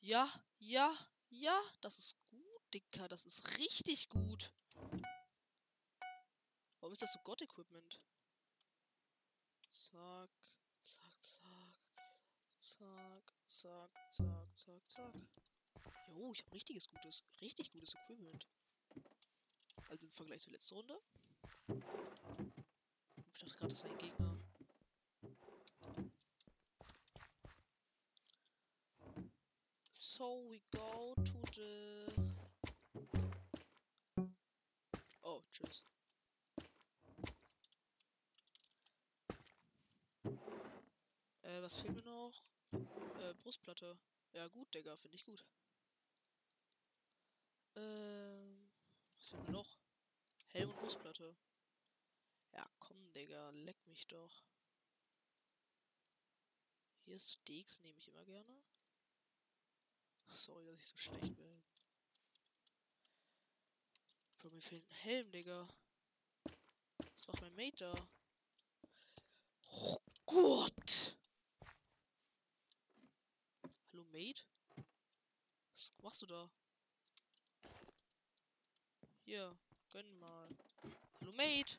Ja, 0.00 0.30
ja, 0.58 0.96
ja, 1.30 1.60
das 1.80 1.98
ist 1.98 2.16
gut, 2.30 2.62
Dicker. 2.72 3.08
Das 3.08 3.24
ist 3.24 3.58
richtig 3.58 4.08
gut. 4.08 4.52
Warum 6.80 6.92
ist 6.92 7.02
das 7.02 7.12
so 7.12 7.18
God-Equipment? 7.24 8.00
Zack, 9.72 10.30
zack, 10.82 11.12
zack. 11.22 11.74
Zack, 12.60 13.32
zack, 13.46 13.90
zack, 14.10 14.56
zack, 14.56 14.88
zack. 14.88 15.55
Jo, 16.08 16.32
ich 16.32 16.42
habe 16.44 16.52
richtiges 16.54 16.88
gutes, 16.88 17.24
richtig 17.40 17.72
gutes 17.72 17.94
Equipment. 17.94 18.46
Also 19.88 20.06
im 20.06 20.12
Vergleich 20.12 20.42
zur 20.42 20.52
letzten 20.52 20.74
Runde. 20.74 21.00
Ich 23.34 23.40
dachte 23.40 23.56
gerade, 23.56 23.68
das 23.68 23.80
sei 23.80 23.88
ein 23.88 23.98
Gegner. 23.98 24.38
So 29.90 30.48
we 30.48 30.60
go 30.70 31.14
to 31.24 31.44
the. 31.54 32.06
Oh, 35.22 35.42
tschüss. 35.52 35.84
Äh, 41.42 41.62
was 41.62 41.80
fehlt 41.80 41.94
mir 41.94 42.02
noch? 42.02 42.32
Äh, 42.72 43.34
Brustplatte. 43.42 43.98
Ja, 44.32 44.48
gut, 44.48 44.74
Digga, 44.74 44.96
finde 44.96 45.16
ich 45.16 45.24
gut. 45.24 45.44
Ähm, 47.76 48.70
was 49.18 49.28
fehlt 49.28 49.44
mir 49.44 49.52
noch? 49.52 49.78
Helm 50.48 50.70
und 50.70 50.78
Brustplatte. 50.78 51.36
Ja, 52.52 52.66
komm, 52.78 53.12
Digga, 53.12 53.50
leck 53.50 53.86
mich 53.86 54.06
doch. 54.06 54.42
Hier 57.04 57.18
Steaks 57.18 57.80
nehme 57.82 57.98
ich 57.98 58.08
immer 58.08 58.24
gerne. 58.24 58.62
Ach, 60.28 60.36
sorry, 60.36 60.64
dass 60.66 60.80
ich 60.80 60.86
so 60.86 60.96
schlecht 60.96 61.36
bin. 61.36 61.62
Bro, 64.38 64.50
mir 64.50 64.62
fehlt 64.62 64.88
ein 64.88 64.94
Helm, 64.96 65.30
Digga. 65.30 65.68
Was 67.12 67.26
macht 67.26 67.40
mein 67.42 67.54
Mate 67.54 67.76
da? 67.76 68.08
Oh 69.68 69.98
Gott! 70.24 71.16
Hallo, 73.92 74.04
Mate? 74.12 74.42
Was 75.72 75.92
machst 76.02 76.22
du 76.22 76.26
da? 76.26 76.50
Hier, 79.28 79.58
gönn 79.90 80.18
mal. 80.20 80.48
Hallo, 81.20 81.32
Mate! 81.32 81.76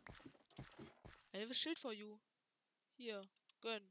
I 1.33 1.37
have 1.37 1.49
a 1.49 1.53
shield 1.53 1.79
for 1.79 1.93
you. 1.93 2.19
Hier, 2.97 3.25
gönn. 3.61 3.89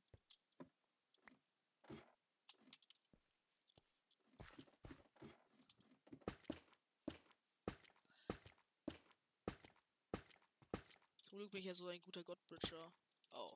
Zum 11.23 11.39
Glück 11.39 11.51
bin 11.53 11.61
ich 11.61 11.65
ja 11.65 11.75
so 11.75 11.89
ein 11.89 12.03
guter 12.03 12.25
Godbridger. 12.25 12.93
Oh. 13.31 13.55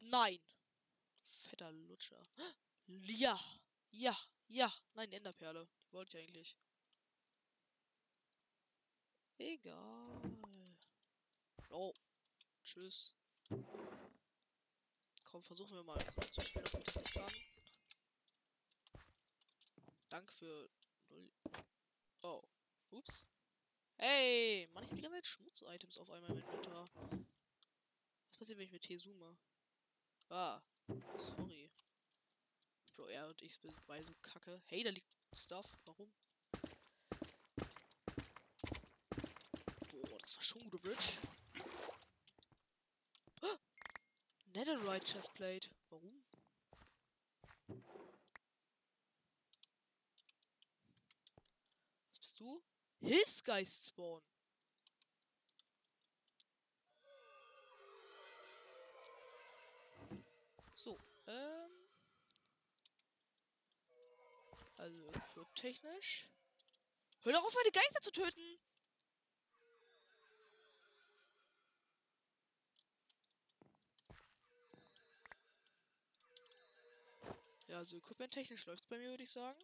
Nein! 0.00 0.40
Fetter 1.28 1.70
Lutscher. 1.70 2.20
Ja! 3.06 3.38
Ja! 3.92 4.16
Ja! 4.50 4.72
Nein, 4.94 5.12
Enderperle. 5.12 5.68
Die 5.86 5.92
wollte 5.92 6.18
ich 6.18 6.26
eigentlich. 6.26 6.58
Egal. 9.38 10.20
Oh. 11.70 11.94
Tschüss. 12.64 13.14
Komm, 15.24 15.44
versuchen 15.44 15.76
wir 15.76 15.84
mal 15.84 15.98
zu 16.32 16.40
spielen, 16.40 16.66
ob 16.72 16.80
ich 16.80 16.84
das 16.84 16.96
nicht 16.96 17.14
kann. 17.14 17.32
Danke 20.08 20.32
für. 20.32 20.70
Oh. 22.22 22.42
Ups. 22.90 23.24
Hey! 23.98 24.68
Mann, 24.72 24.82
ich 24.82 24.90
hab 24.90 24.96
die 24.96 25.02
ganze 25.02 25.18
Zeit 25.18 25.26
Schmutz-Items 25.26 25.98
auf 25.98 26.10
einmal 26.10 26.30
im 26.32 26.38
Inventar. 26.38 26.88
Was 28.30 28.38
passiert, 28.38 28.58
wenn 28.58 28.66
ich 28.66 28.72
mit 28.72 28.82
T 28.82 28.98
zoome? 28.98 29.38
Ah. 30.28 30.60
Sorry. 31.18 31.70
Bro, 33.00 33.08
er 33.08 33.28
und 33.28 33.40
ich 33.40 33.54
sind 33.54 33.74
beide 33.86 34.04
so 34.04 34.14
kacke. 34.20 34.60
Hey, 34.66 34.82
da 34.82 34.90
liegt 34.90 35.08
Stuff. 35.32 35.66
Warum? 35.86 36.12
Boah, 39.90 40.18
das 40.18 40.36
war 40.36 40.42
schon 40.42 40.60
gute 40.64 40.78
Bridge. 40.80 41.18
Ah! 43.40 43.56
Netherite 44.52 45.06
Chestplate. 45.06 45.70
Warum? 45.88 46.22
Was 52.08 52.18
bist 52.18 52.38
du? 52.38 52.62
Hilfsgeist 53.00 53.88
Spawn. 53.88 54.22
So, 60.74 60.98
ähm. 61.28 61.59
Also, 64.80 65.12
für 65.34 65.46
technisch. 65.56 66.26
Hör 67.22 67.34
doch 67.34 67.44
auf, 67.44 67.54
meine 67.54 67.70
Geister 67.70 68.00
zu 68.00 68.10
töten! 68.12 68.58
Ja, 77.66 77.76
also 77.76 77.98
Equipment 77.98 78.32
technisch 78.32 78.64
läuft's 78.64 78.86
bei 78.86 78.96
mir, 78.96 79.10
würde 79.10 79.22
ich 79.22 79.30
sagen. 79.30 79.62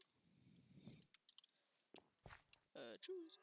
Äh, 2.74 2.98
tschüss. 2.98 3.40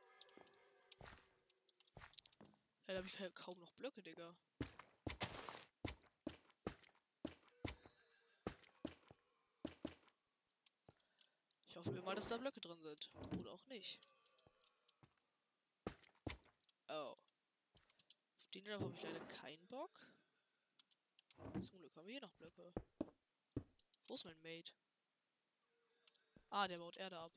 Leider 2.85 2.99
habe 2.99 3.07
ich 3.07 3.33
kaum 3.33 3.59
noch 3.59 3.71
Blöcke, 3.73 4.03
Digga. 4.03 4.35
Mal, 12.03 12.15
dass 12.15 12.27
da 12.27 12.37
Blöcke 12.37 12.61
drin 12.61 12.79
sind. 12.79 13.09
Oder 13.39 13.51
auch 13.51 13.65
nicht. 13.65 13.99
Oh. 16.89 17.17
Auf 18.39 18.49
den 18.53 18.65
Job 18.65 18.81
habe 18.81 18.93
ich 18.93 19.01
leider 19.01 19.25
keinen 19.25 19.67
Bock. 19.67 20.07
Zum 21.53 21.79
Glück 21.79 21.95
haben 21.95 22.05
wir 22.05 22.13
hier 22.13 22.21
noch 22.21 22.33
Blöcke. 22.33 22.71
Wo 24.07 24.15
ist 24.15 24.25
mein 24.25 24.39
Mate? 24.41 24.73
Ah, 26.49 26.67
der 26.67 26.77
baut 26.77 26.97
Erde 26.97 27.17
ab. 27.17 27.31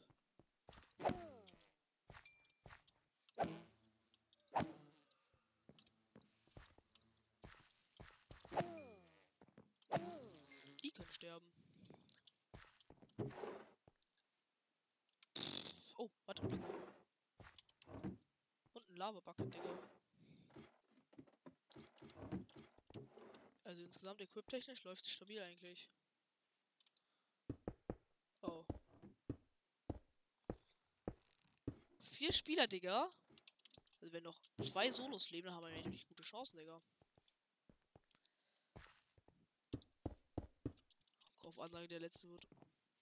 Die 10.83 10.91
können 10.93 11.11
sterben. 11.11 11.51
Pff, 15.35 15.95
oh, 15.97 16.11
warte, 16.27 16.43
Blöcke. 16.43 16.87
Lava-Bucket, 19.07 19.55
Digga. 19.55 19.79
Also 23.63 23.85
insgesamt 23.85 24.21
equip-technisch 24.21 24.83
läuft 24.83 25.05
es 25.05 25.11
stabil 25.11 25.41
eigentlich. 25.41 25.89
Oh. 28.43 28.65
Vier 32.11 32.33
Spieler, 32.33 32.67
Digga. 32.67 33.13
Also 34.01 34.13
wenn 34.13 34.25
noch 34.25 34.41
zwei 34.59 34.91
Solos 34.91 35.31
leben, 35.31 35.47
dann 35.47 35.55
haben 35.55 35.67
wir 35.67 35.77
natürlich 35.77 36.09
gute 36.09 36.25
Chancen, 36.25 36.59
Digga. 36.59 36.83
Auf 41.45 41.61
Ansage, 41.61 41.87
der 41.87 42.01
letzte 42.01 42.29
wird. 42.29 42.45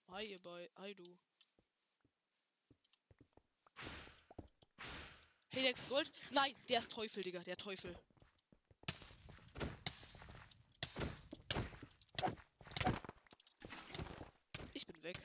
Hi, 0.09 0.23
ihr 0.23 0.39
bei. 0.39 0.69
Hi, 0.75 0.93
du. 0.93 1.17
Der 5.55 5.73
Gold. 5.87 6.11
Nein, 6.31 6.53
der 6.67 6.79
ist 6.79 6.91
Teufel, 6.91 7.23
Digga. 7.23 7.39
Der 7.39 7.55
Teufel. 7.55 7.95
Ich 14.73 14.85
bin 14.85 15.01
weg. 15.01 15.17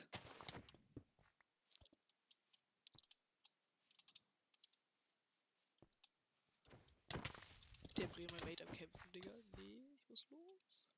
Der 7.97 8.07
Bremer 8.07 8.45
Mate 8.45 8.65
am 8.65 8.71
Kämpfen, 8.71 9.11
Digga. 9.13 9.31
Nee, 9.57 9.83
ich 9.93 10.07
muss 10.07 10.25
los. 10.29 10.89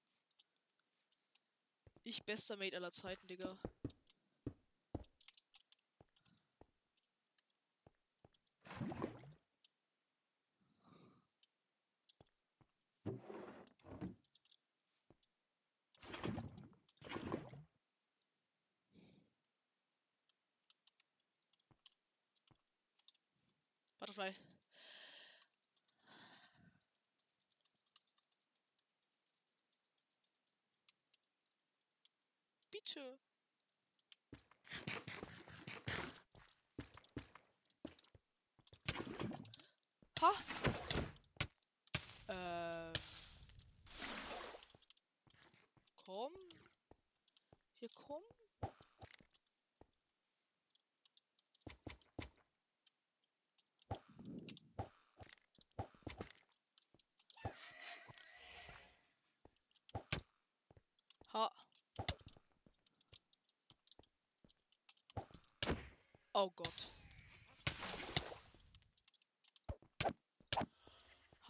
Ich 2.04 2.24
bester 2.24 2.56
Mate 2.56 2.78
aller 2.78 2.92
Zeiten, 2.92 3.26
Digga. 3.26 3.58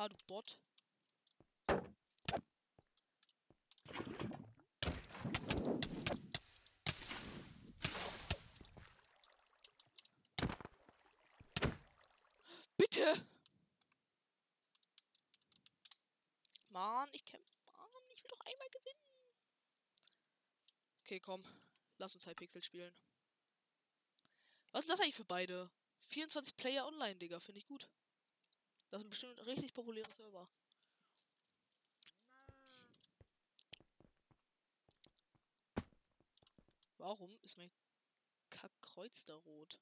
Du 0.09 0.17
Bot. 0.27 0.59
Bitte! 12.75 13.25
Mann, 16.69 17.07
ich 17.13 17.23
kämpfe. 17.23 17.47
Mann, 17.65 17.87
ich 18.09 18.23
will 18.23 18.29
doch 18.29 18.41
einmal 18.41 18.69
gewinnen. 18.69 18.99
Okay, 21.01 21.19
komm. 21.21 21.45
Lass 21.97 22.13
uns 22.13 22.25
Hypixel 22.25 22.61
spielen. 22.61 22.93
Was 24.73 24.81
ist 24.81 24.89
das 24.89 24.99
eigentlich 24.99 25.15
für 25.15 25.23
beide? 25.23 25.71
24 26.07 26.57
Player 26.57 26.85
online, 26.85 27.15
Digga. 27.15 27.39
Finde 27.39 27.59
ich 27.59 27.67
gut. 27.67 27.87
Das 28.93 29.01
sind 29.01 29.09
bestimmt 29.09 29.43
richtig 29.47 29.73
populäre 29.73 30.13
Server. 30.13 30.47
Warum 36.99 37.35
ist 37.41 37.57
mein 37.57 37.71
Kackkreuz 38.51 39.25
da 39.25 39.33
rot? 39.33 39.79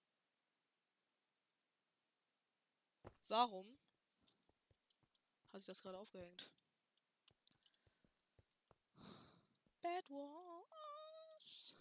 Warum 3.28 3.78
hat 5.52 5.60
sich 5.60 5.68
das 5.68 5.82
gerade 5.82 5.98
aufgehängt? 5.98 6.50
Bad 9.82 10.10
Wars. 10.10 11.76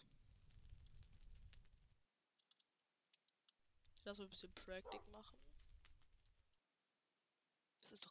Lass 4.03 4.19
mal 4.19 4.25
ein 4.25 4.31
bisschen 4.31 4.53
Practic 4.53 5.07
machen. 5.13 5.39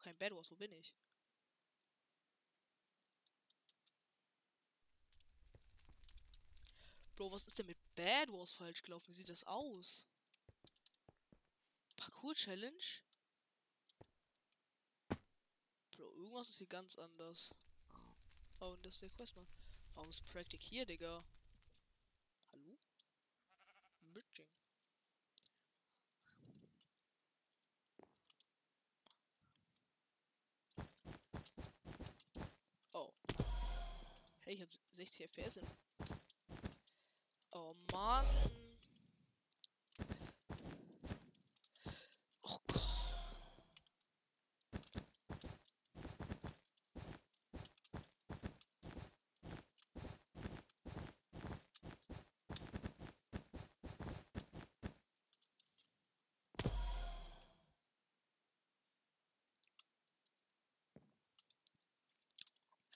Kein 0.10 0.17
Bad 0.17 0.36
Wars, 0.36 0.50
wo 0.50 0.56
bin 0.56 0.72
ich? 0.72 0.91
Bro, 7.15 7.32
was 7.32 7.45
ist 7.45 7.60
denn 7.60 7.67
mit 7.67 7.78
Bad 7.93 8.32
Wars 8.32 8.52
falsch 8.52 8.82
gelaufen? 8.82 9.08
Wie 9.10 9.13
sieht 9.13 9.30
das 9.30 9.43
aus? 9.43 10.08
Parkour 11.95 12.34
Challenge? 12.34 12.84
Bro, 15.91 16.12
irgendwas 16.15 16.50
ist 16.50 16.58
hier 16.58 16.65
ganz 16.65 16.98
anders. 16.98 17.54
Oh, 18.62 18.72
und 18.72 18.84
das 18.84 18.95
ist 18.95 19.04
der 19.04 19.12
Quest 19.12 19.36
mal. 19.36 19.45
Warum 19.93 20.10
ist 20.10 20.26
Practic 20.26 20.62
hier, 20.62 20.88
Digga? 20.88 21.24
Hallo? 22.52 22.80
Bridging. 24.12 24.48
Oh. 32.93 33.13
Hey, 34.49 34.55
ich 34.55 34.62
hab 34.63 34.69
60 34.95 35.25
FPS 35.29 35.57
in. 35.57 35.67
Oh 37.51 37.75
Mann. 37.91 38.25
Oh 42.41 42.57
Gott. 42.65 42.81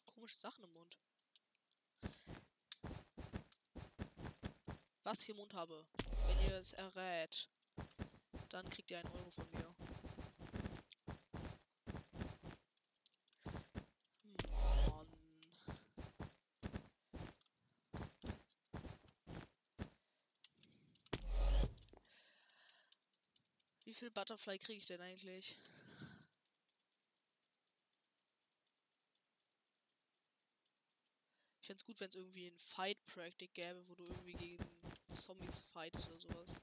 Komische 0.07 0.39
Sachen 0.39 0.63
im 0.63 0.73
Mund. 0.73 0.97
Was 5.13 5.21
ich 5.21 5.30
im 5.30 5.38
Mund 5.38 5.54
habe. 5.54 5.86
Wenn 6.26 6.39
ihr 6.39 6.56
es 6.56 6.73
errät, 6.73 7.47
dann 8.49 8.67
kriegt 8.71 8.89
ihr 8.89 8.97
einen 8.97 9.13
Euro 9.13 9.30
von 9.30 9.47
mir. 9.52 9.76
Mann. 14.88 15.08
Wie 23.86 23.93
viel 23.93 24.10
Butterfly 24.10 24.58
kriege 24.58 24.80
ich 24.80 24.88
denn 24.88 24.99
eigentlich? 24.99 25.60
Ich 31.62 31.67
fände 31.67 31.80
es 31.80 31.86
gut, 31.86 31.99
wenn 31.99 32.10
es 32.10 32.15
irgendwie 32.15 32.47
ein 32.47 32.58
Fight 32.58 32.97
Practic 33.06 33.54
gäbe, 33.54 33.88
wo 33.88 33.93
du 33.93 34.06
irgendwie 34.06 34.34
gegen 34.34 34.83
Zombies 35.13 35.60
fightest 35.71 36.08
oder 36.08 36.19
sowas. 36.19 36.62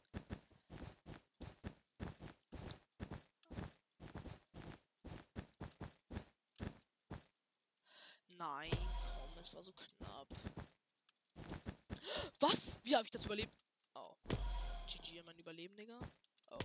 Nein, 8.41 8.71
komm, 9.15 9.39
es 9.39 9.55
war 9.55 9.63
so 9.63 9.73
knapp. 9.73 10.29
Was? 12.41 12.81
Wie 12.83 12.97
habe 12.97 13.05
ich 13.05 13.11
das 13.11 13.27
überlebt? 13.27 13.53
Oh. 13.95 14.17
GG 14.87 15.21
an 15.21 15.27
mein 15.27 15.39
Überleben, 15.39 15.77
Digga. 15.77 16.01
Oh. 16.51 16.59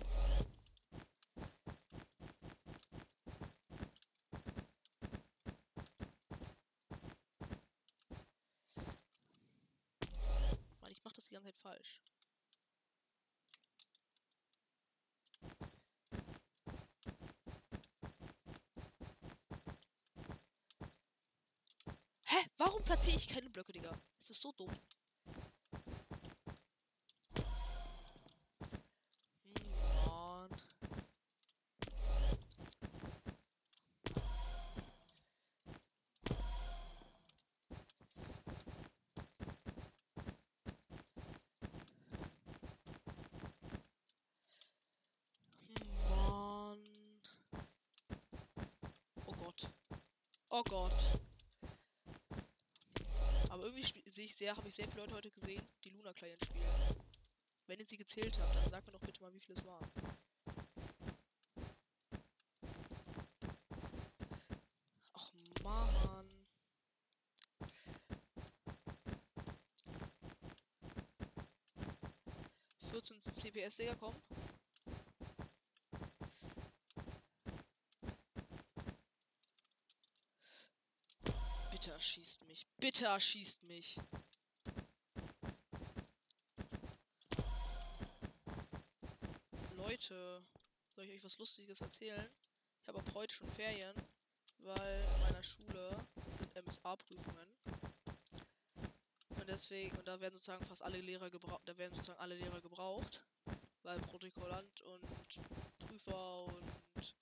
Mann, 10.80 10.90
ich 10.90 11.04
mach 11.04 11.12
das 11.12 11.28
die 11.28 11.36
falsch. 11.86 12.00
Hä? 22.24 22.36
Warum 22.58 22.82
platziere 22.84 23.16
ich 23.16 23.28
keine 23.28 23.50
Blöcke, 23.50 23.72
Digga? 23.72 23.90
Das 24.18 24.30
ist 24.30 24.42
so 24.42 24.52
dumm. 24.52 24.70
Hm, 29.44 29.80
Mann. 30.04 30.50
Hm, 45.68 46.08
Mann. 46.08 46.80
Oh 49.26 49.32
Gott. 49.32 49.70
Oh 50.50 50.62
Gott. 50.76 50.92
Aber 53.48 53.64
irgendwie 53.64 54.10
sehe 54.10 54.26
ich 54.26 54.36
sehr, 54.36 54.54
habe 54.54 54.68
ich 54.68 54.74
sehr 54.74 54.86
viele 54.88 55.00
Leute 55.00 55.14
heute 55.14 55.30
gesehen, 55.30 55.66
die 55.82 55.88
Luna 55.88 56.12
Client 56.12 56.44
spielen. 56.44 56.68
Wenn 57.66 57.80
ihr 57.80 57.86
sie 57.86 57.96
gezählt 57.96 58.38
habt, 58.38 58.54
dann 58.54 58.68
sagt 58.68 58.86
mir 58.86 58.92
doch 58.92 59.00
bitte 59.00 59.22
mal, 59.22 59.32
wie 59.32 59.40
viele 59.40 59.58
es 59.58 59.64
waren. 59.64 59.90
Ach 65.14 65.32
Mann. 65.64 66.46
Vierzehn 72.90 73.22
CPS, 73.22 73.76
Digga, 73.76 73.94
komm. 73.94 74.14
Bitte 81.70 81.85
erschießt 81.96 82.44
mich. 82.44 82.66
Bitte 82.76 83.06
erschießt 83.06 83.62
mich. 83.62 83.98
Leute, 89.76 90.44
soll 90.94 91.04
ich 91.06 91.12
euch 91.14 91.24
was 91.24 91.38
Lustiges 91.38 91.80
erzählen? 91.80 92.30
Ich 92.82 92.88
habe 92.88 92.98
ab 92.98 93.14
heute 93.14 93.34
schon 93.34 93.48
Ferien, 93.48 93.94
weil 94.58 95.08
in 95.14 95.20
meiner 95.22 95.42
Schule 95.42 96.06
sind 96.38 96.66
MSA-Prüfungen. 96.66 97.48
Und 99.30 99.48
deswegen, 99.48 99.96
und 99.96 100.06
da 100.06 100.20
werden 100.20 100.34
sozusagen 100.34 100.66
fast 100.66 100.82
alle 100.82 101.00
Lehrer 101.00 101.30
gebraucht, 101.30 101.62
da 101.64 101.78
werden 101.78 101.94
sozusagen 101.94 102.20
alle 102.20 102.34
Lehrer 102.34 102.60
gebraucht, 102.60 103.22
weil 103.84 103.98
Protokollant 104.00 104.82
und 104.82 105.78
Prüfer 105.78 106.44
und 106.44 107.14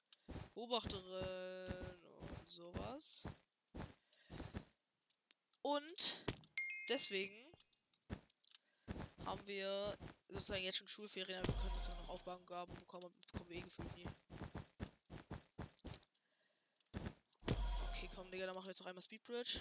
Beobachterin 0.55 2.05
und 2.29 2.51
sowas. 2.51 3.29
Und 5.67 6.23
deswegen 6.95 7.35
haben 9.25 9.45
wir 9.47 9.99
sozusagen 10.29 10.63
jetzt 10.63 10.79
schon 10.79 10.89
Schulferien, 10.89 11.41
aber 11.41 11.49
wir 11.49 11.61
können 11.61 11.75
sozusagen 11.75 12.01
noch 12.03 12.09
Aufgaben 12.09 12.45
bekommen 12.77 13.07
und 13.07 13.33
bekommen 13.33 13.51
wir 13.51 13.57
eh 13.57 13.63
gefühlt 13.63 13.97
nie. 13.97 14.07
Okay, 17.89 18.11
komm, 18.15 18.31
Digga, 18.31 18.47
dann 18.47 18.55
machen 18.55 18.67
wir 18.67 18.71
jetzt 18.71 18.81
noch 18.81 18.87
einmal 18.87 19.03
Speedbridge. 19.03 19.61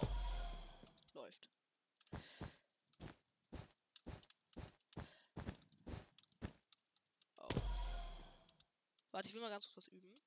Oh. 0.00 0.06
Läuft. 1.14 1.48
Oh. 7.36 7.48
Warte, 9.12 9.28
ich 9.28 9.34
will 9.34 9.40
mal 9.40 9.50
ganz 9.50 9.66
kurz 9.68 9.86
was 9.86 9.92
üben. 9.92 10.20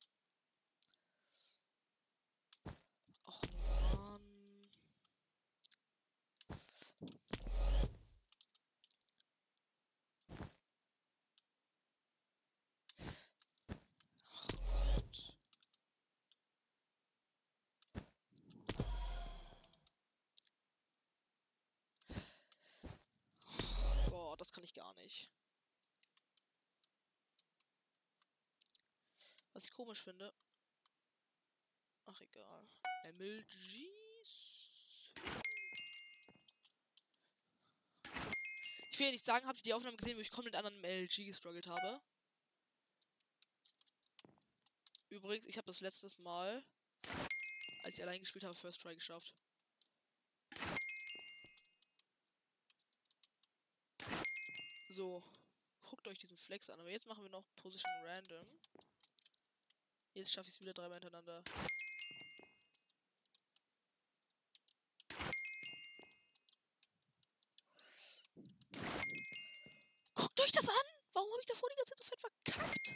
ich 24.70 24.74
gar 24.76 24.94
nicht. 24.94 25.30
Was 29.54 29.59
ich 29.70 29.76
komisch 29.76 30.02
finde. 30.02 30.34
Ach 32.06 32.22
egal. 32.22 32.68
MLGs. 33.18 33.90
Ich 38.92 39.00
will 39.00 39.08
ja 39.08 39.12
nicht 39.12 39.26
sagen, 39.26 39.48
habt 39.48 39.60
ihr 39.60 39.64
die 39.64 39.74
Aufnahme 39.74 39.98
gesehen, 39.98 40.18
wo 40.18 40.22
ich 40.22 40.32
komplett 40.32 40.56
an 40.56 40.66
einem 40.66 40.82
MLG 40.82 41.26
gestruggelt 41.26 41.68
habe? 41.68 42.02
Übrigens, 45.10 45.46
ich 45.48 45.58
habe 45.58 45.68
das 45.68 45.82
letztes 45.82 46.18
Mal, 46.20 46.64
als 47.84 47.96
ich 47.96 48.04
allein 48.04 48.20
gespielt 48.20 48.44
habe, 48.44 48.56
First 48.56 48.82
Try 48.82 48.96
geschafft. 48.96 49.34
So, 54.90 55.24
guckt 55.82 56.08
euch 56.08 56.18
diesen 56.18 56.38
Flex 56.38 56.70
an. 56.70 56.80
Aber 56.80 56.90
jetzt 56.90 57.08
machen 57.08 57.24
wir 57.24 57.30
noch 57.30 57.46
Position 57.56 57.94
Random. 58.04 58.46
Jetzt 60.14 60.34
schaffe 60.34 60.50
ich 60.50 60.56
es 60.56 60.62
wieder 60.62 60.74
dreimal 60.74 61.00
hintereinander. 61.00 61.44
Guckt 70.16 70.40
euch 70.42 70.52
das 70.52 70.68
an! 70.68 70.76
Warum 71.14 71.32
habe 71.32 71.42
ich 71.42 71.48
davor 71.48 71.70
die 71.70 71.76
ganze 71.76 71.90
Zeit 71.92 72.00
so 72.00 72.04
fett 72.04 72.20
verkackt? 72.20 72.90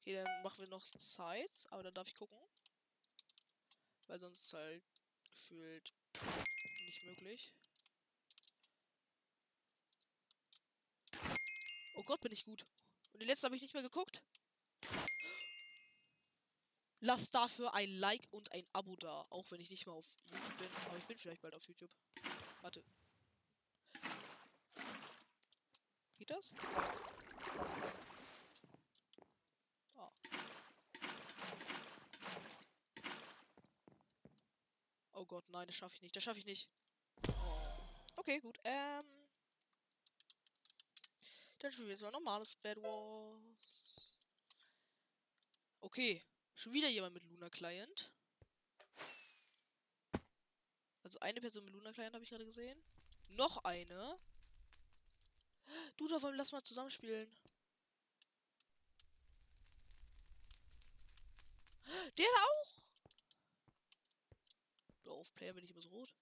Okay, 0.00 0.14
dann 0.14 0.42
machen 0.42 0.60
wir 0.60 0.68
noch 0.68 0.84
Sides, 0.84 1.66
aber 1.66 1.82
dann 1.82 1.94
darf 1.94 2.08
ich 2.08 2.14
gucken. 2.14 2.38
Weil 4.06 4.18
sonst 4.18 4.40
ist 4.40 4.52
halt 4.52 4.82
gefühlt 5.24 5.92
nicht 6.86 7.04
möglich. 7.04 7.52
Oh 11.94 12.02
Gott, 12.04 12.20
bin 12.20 12.32
ich 12.32 12.44
gut. 12.44 12.66
Und 13.12 13.20
die 13.20 13.26
letzte 13.26 13.46
habe 13.46 13.56
ich 13.56 13.62
nicht 13.62 13.74
mehr 13.74 13.82
geguckt. 13.82 14.22
Lasst 17.00 17.32
dafür 17.34 17.74
ein 17.74 17.90
Like 17.90 18.26
und 18.32 18.50
ein 18.52 18.66
Abo 18.72 18.96
da, 18.96 19.24
auch 19.30 19.48
wenn 19.50 19.60
ich 19.60 19.70
nicht 19.70 19.86
mal 19.86 19.92
auf 19.92 20.06
YouTube 20.26 20.58
bin. 20.58 20.68
Aber 20.86 20.98
ich 20.98 21.04
bin 21.04 21.16
vielleicht 21.16 21.42
bald 21.42 21.54
auf 21.54 21.62
YouTube. 21.64 21.90
Warte. 22.60 22.82
Geht 26.16 26.30
das? 26.30 26.54
Ah. 29.94 30.12
Oh 35.12 35.24
Gott, 35.24 35.48
nein, 35.50 35.68
das 35.68 35.76
schaffe 35.76 35.94
ich 35.94 36.02
nicht. 36.02 36.16
Das 36.16 36.24
schaffe 36.24 36.40
ich 36.40 36.46
nicht. 36.46 36.68
Oh. 37.28 37.60
Okay, 38.16 38.40
gut. 38.40 38.58
Ähm. 38.64 39.04
Dann 41.60 41.72
spielen 41.72 41.86
wir 41.86 41.94
jetzt 41.94 42.02
mal 42.02 42.10
normales 42.10 42.56
Bad 42.56 42.82
Wars. 42.82 44.18
Okay. 45.80 46.24
Schon 46.58 46.72
wieder 46.72 46.88
jemand 46.88 47.14
mit 47.14 47.22
Luna 47.22 47.48
Client. 47.50 48.10
Also 51.04 51.20
eine 51.20 51.40
Person 51.40 51.64
mit 51.64 51.72
Luna 51.72 51.92
Client 51.92 52.14
habe 52.14 52.24
ich 52.24 52.30
gerade 52.30 52.44
gesehen. 52.44 52.76
Noch 53.28 53.62
eine. 53.62 54.18
Du, 55.96 56.08
da 56.08 56.20
wollen 56.20 56.34
lass 56.34 56.50
mal 56.50 56.64
zusammenspielen. 56.64 57.32
Der 62.16 62.26
auch. 62.26 62.80
Auf 65.06 65.32
Player 65.36 65.52
bin 65.52 65.64
ich 65.64 65.70
immer 65.70 65.80
so 65.80 65.90
rot. 65.90 66.12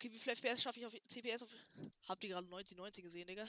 Okay, 0.00 0.12
wie 0.12 0.18
viel 0.18 0.34
FPS 0.34 0.62
schaffe 0.62 0.80
ich 0.80 0.86
auf 0.86 0.94
CPS? 1.08 1.42
Auf... 1.42 1.54
Habt 2.08 2.24
ihr 2.24 2.30
gerade 2.30 2.48
90, 2.48 2.74
90 2.74 3.04
gesehen, 3.04 3.26
Digga? 3.26 3.46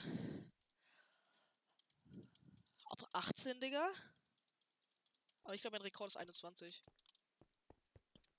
Ab 2.84 3.08
18, 3.14 3.58
Digga? 3.58 3.90
Aber 5.44 5.54
ich 5.54 5.62
glaube, 5.62 5.78
mein 5.78 5.82
Rekord 5.82 6.08
ist 6.08 6.18
21. 6.18 6.84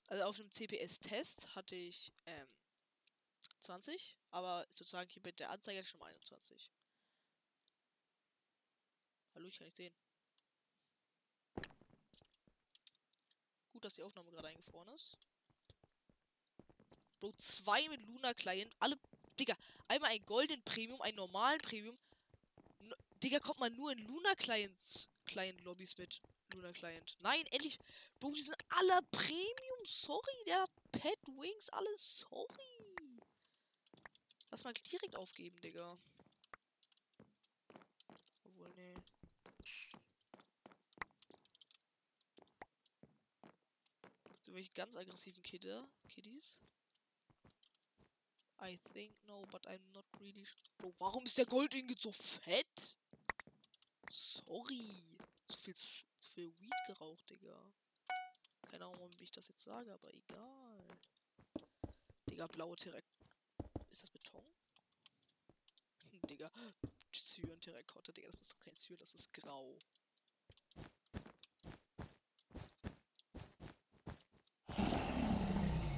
Also 0.06 0.22
auf 0.22 0.36
dem 0.36 0.48
CPS-Test 0.48 1.56
hatte 1.56 1.74
ich 1.74 2.12
ähm, 2.26 2.46
20, 3.62 4.16
aber 4.30 4.64
sozusagen 4.74 5.10
hier 5.10 5.22
mit 5.24 5.40
der 5.40 5.50
Anzeige 5.50 5.82
schon 5.82 5.98
mal 5.98 6.06
21. 6.12 6.70
Hallo, 9.34 9.48
ich 9.48 9.58
kann 9.58 9.66
nicht 9.66 9.76
sehen. 9.76 9.94
Gut, 13.72 13.84
dass 13.84 13.94
die 13.94 14.04
Aufnahme 14.04 14.30
gerade 14.30 14.46
eingefroren 14.46 14.86
ist. 14.90 15.18
Bro, 17.24 17.32
zwei 17.38 17.88
mit 17.88 18.02
Luna 18.02 18.34
Client. 18.34 18.70
Alle. 18.80 18.98
Digga, 19.40 19.56
einmal 19.88 20.10
ein 20.10 20.26
Golden 20.26 20.62
Premium, 20.62 21.00
ein 21.00 21.14
normalen 21.14 21.58
Premium. 21.60 21.96
N 22.80 22.94
Digga, 23.22 23.40
kommt 23.40 23.60
man 23.60 23.74
nur 23.74 23.92
in 23.92 23.98
Luna 24.00 24.34
Clients 24.34 25.08
Client 25.24 25.58
Lobbys 25.62 25.96
mit 25.96 26.20
Luna 26.52 26.70
Client. 26.74 27.16
Nein, 27.20 27.46
endlich. 27.46 27.78
Bro, 28.20 28.32
die 28.32 28.42
sind 28.42 28.58
alle 28.68 29.00
Premium. 29.10 29.84
Sorry, 29.86 30.44
der 30.46 30.66
Pet 30.92 31.18
Wings, 31.26 31.70
alles 31.70 32.18
sorry. 32.18 32.94
Lass 34.50 34.64
mal 34.64 34.74
direkt 34.74 35.16
aufgeben, 35.16 35.58
Digga. 35.62 35.96
Obwohl, 38.44 38.68
nee. 38.76 38.94
So 44.42 44.52
welche 44.52 44.72
ganz 44.72 44.94
aggressiven 44.94 45.42
Kidder, 45.42 45.88
Kiddies. 46.10 46.60
I 48.60 48.78
think 48.92 49.12
no, 49.26 49.44
but 49.50 49.66
I'm 49.68 49.82
not 49.92 50.04
really 50.20 50.46
Oh, 50.82 50.92
warum 50.98 51.24
ist 51.24 51.38
der 51.38 51.46
Gold-Ingot 51.46 52.00
so 52.00 52.12
fett? 52.12 52.96
Sorry. 54.10 54.84
Zu 55.48 55.58
viel, 55.58 55.74
zu 55.74 56.30
viel 56.34 56.52
Weed 56.58 56.74
geraucht, 56.86 57.28
Digga. 57.30 57.72
Keine 58.62 58.84
Ahnung, 58.86 59.10
wie 59.18 59.24
ich 59.24 59.32
das 59.32 59.48
jetzt 59.48 59.62
sage, 59.62 59.92
aber 59.92 60.12
egal. 60.12 60.98
Digga, 62.28 62.46
blaue 62.48 62.76
Terrak... 62.76 63.04
Ist 63.90 64.02
das 64.02 64.10
Beton? 64.10 64.44
Digga. 66.28 66.50
Zyren 67.12 67.60
Terrakotta, 67.60 68.12
Digga, 68.12 68.28
das 68.30 68.40
ist 68.40 68.52
doch 68.52 68.60
kein 68.60 68.76
Zyren, 68.76 68.98
das 68.98 69.14
ist 69.14 69.32
grau. 69.32 69.78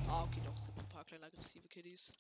Ah, 0.09 0.23
okay, 0.25 0.41
doch, 0.45 0.55
es 0.55 0.65
gibt 0.67 0.79
ein 0.79 0.89
paar 0.89 1.05
kleine 1.05 1.27
aggressive 1.27 1.67
Kiddies. 1.69 2.13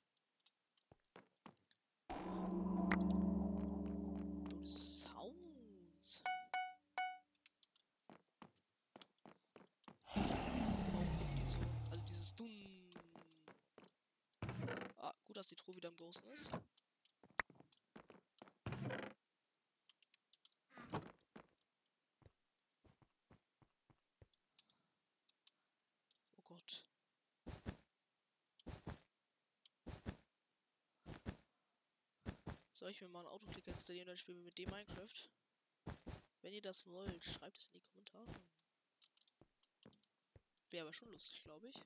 dass 15.36 15.46
die 15.48 15.56
Truhe 15.56 15.76
wieder 15.76 15.90
im 15.90 15.96
Großen 15.96 16.26
ist. 16.32 16.50
Oh 26.38 26.42
Gott. 26.42 26.84
Soll 32.86 32.92
ich 32.92 33.00
mir 33.00 33.08
mal 33.08 33.18
einen 33.18 33.28
Autoklicker 33.30 33.72
installieren, 33.72 34.06
dann 34.06 34.16
spielen 34.16 34.38
wir 34.38 34.44
mit 34.44 34.58
dem 34.58 34.70
Minecraft? 34.70 35.28
Wenn 36.40 36.52
ihr 36.52 36.62
das 36.62 36.86
wollt, 36.86 37.24
schreibt 37.24 37.58
es 37.58 37.66
in 37.66 37.72
die 37.72 37.80
Kommentare. 37.80 38.32
Wäre 40.70 40.84
aber 40.86 40.92
schon 40.92 41.10
lustig, 41.10 41.42
glaube 41.42 41.68
ich. 41.68 41.82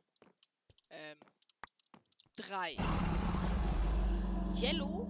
Ähm. 0.90 1.16
Drei. 2.34 2.72
Yellow. 4.60 5.08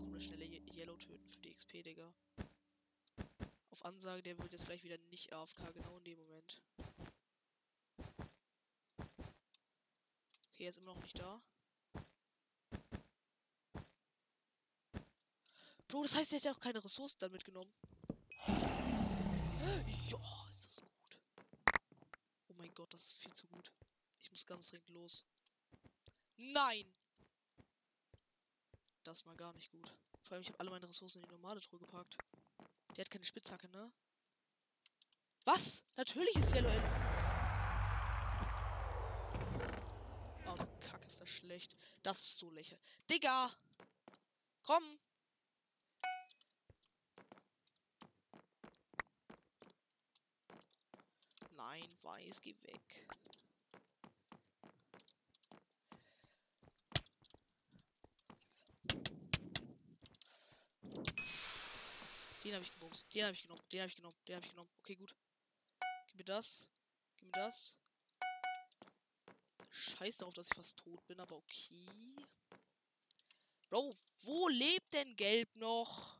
Komm, 0.00 0.14
eine 0.14 0.20
schnelle 0.20 0.44
Ye 0.44 0.62
Yellow 0.74 0.96
töten 0.96 1.30
für 1.30 1.42
die 1.42 1.54
XP, 1.54 1.84
Digga. 1.84 2.12
Auf 3.70 3.84
Ansage, 3.84 4.24
der 4.24 4.36
wird 4.36 4.50
jetzt 4.50 4.66
gleich 4.66 4.82
wieder 4.82 4.98
nicht 5.12 5.32
AFK, 5.32 5.72
genau 5.74 5.98
in 5.98 6.04
dem 6.04 6.18
Moment. 6.18 6.60
Okay, 10.48 10.64
er 10.64 10.70
ist 10.70 10.78
immer 10.78 10.92
noch 10.92 11.02
nicht 11.02 11.16
da. 11.16 11.40
Bro, 15.98 16.04
das 16.04 16.14
heißt, 16.14 16.32
hat 16.32 16.44
ja 16.44 16.52
auch 16.52 16.60
keine 16.60 16.84
Ressourcen 16.84 17.18
dann 17.18 17.32
mitgenommen. 17.32 17.72
Ja, 18.46 20.46
ist 20.48 20.68
das 20.68 20.80
gut. 20.80 21.18
Oh 22.46 22.54
mein 22.56 22.72
Gott, 22.72 22.94
das 22.94 23.04
ist 23.04 23.16
viel 23.16 23.34
zu 23.34 23.48
gut. 23.48 23.72
Ich 24.20 24.30
muss 24.30 24.46
ganz 24.46 24.68
dringend 24.68 24.90
los. 24.90 25.24
Nein! 26.36 26.86
Das 29.02 29.26
war 29.26 29.34
gar 29.34 29.52
nicht 29.54 29.72
gut. 29.72 29.92
Vor 30.22 30.34
allem, 30.34 30.42
ich 30.42 30.48
habe 30.50 30.60
alle 30.60 30.70
meine 30.70 30.88
Ressourcen 30.88 31.18
in 31.18 31.24
die 31.24 31.34
normale 31.34 31.60
Truhe 31.62 31.80
gepackt. 31.80 32.16
Der 32.94 33.04
hat 33.04 33.10
keine 33.10 33.24
Spitzhacke, 33.24 33.68
ne? 33.68 33.90
Was? 35.46 35.82
Natürlich 35.96 36.36
ist 36.36 36.54
Yellow 36.54 36.68
Elf. 36.68 36.84
Oh, 40.46 40.64
Kack, 40.78 41.04
ist 41.08 41.20
das 41.20 41.28
schlecht. 41.28 41.74
Das 42.04 42.22
ist 42.22 42.38
so 42.38 42.52
lächerlich. 42.52 42.86
Digga! 43.10 43.52
Komm! 44.62 45.00
Nein, 51.58 51.97
Weiß, 52.08 52.40
geh 52.40 52.54
weg. 52.62 53.06
Den 62.42 62.54
habe 62.54 62.64
ich 62.64 62.72
gebumst. 62.72 63.04
Den 63.14 63.24
habe 63.24 63.34
ich 63.34 63.42
genommen. 63.42 63.62
Den 63.70 63.80
habe 63.82 63.90
ich 63.90 63.96
genommen. 63.96 64.16
Den 64.26 64.36
habe 64.36 64.46
ich 64.46 64.50
genommen. 64.52 64.70
Okay, 64.78 64.94
gut. 64.94 65.14
Gib 66.06 66.16
mir 66.16 66.24
das. 66.24 66.66
Gib 67.16 67.26
mir 67.26 67.32
das. 67.32 67.76
Scheiß 69.70 70.16
darauf, 70.16 70.32
dass 70.32 70.46
ich 70.46 70.56
fast 70.56 70.78
tot 70.78 71.06
bin, 71.06 71.20
aber 71.20 71.36
okay. 71.36 71.86
Bro, 73.68 73.94
wo 74.22 74.48
lebt 74.48 74.94
denn 74.94 75.14
Gelb 75.14 75.54
noch? 75.56 76.17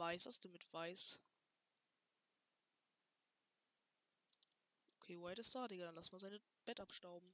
Weiß, 0.00 0.24
was 0.24 0.36
ist 0.36 0.44
denn 0.44 0.52
mit 0.52 0.72
Weiß? 0.72 1.20
Okay, 4.96 5.20
White 5.20 5.42
ist 5.42 5.54
da, 5.54 5.68
Digga. 5.68 5.84
Dann 5.84 5.94
lass 5.94 6.10
mal 6.10 6.18
seine 6.18 6.40
Bett 6.64 6.80
abstauben. 6.80 7.30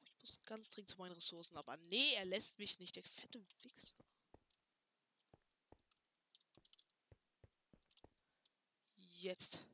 Ich 0.00 0.18
muss 0.22 0.42
ganz 0.46 0.70
dringend 0.70 0.90
zu 0.90 0.96
meinen 0.96 1.12
Ressourcen, 1.12 1.58
aber 1.58 1.76
nee, 1.76 2.14
er 2.14 2.24
lässt 2.24 2.58
mich 2.58 2.78
nicht, 2.78 2.96
der 2.96 3.02
fette 3.02 3.44
Wichser. 3.62 4.02
Jetzt. 9.20 9.66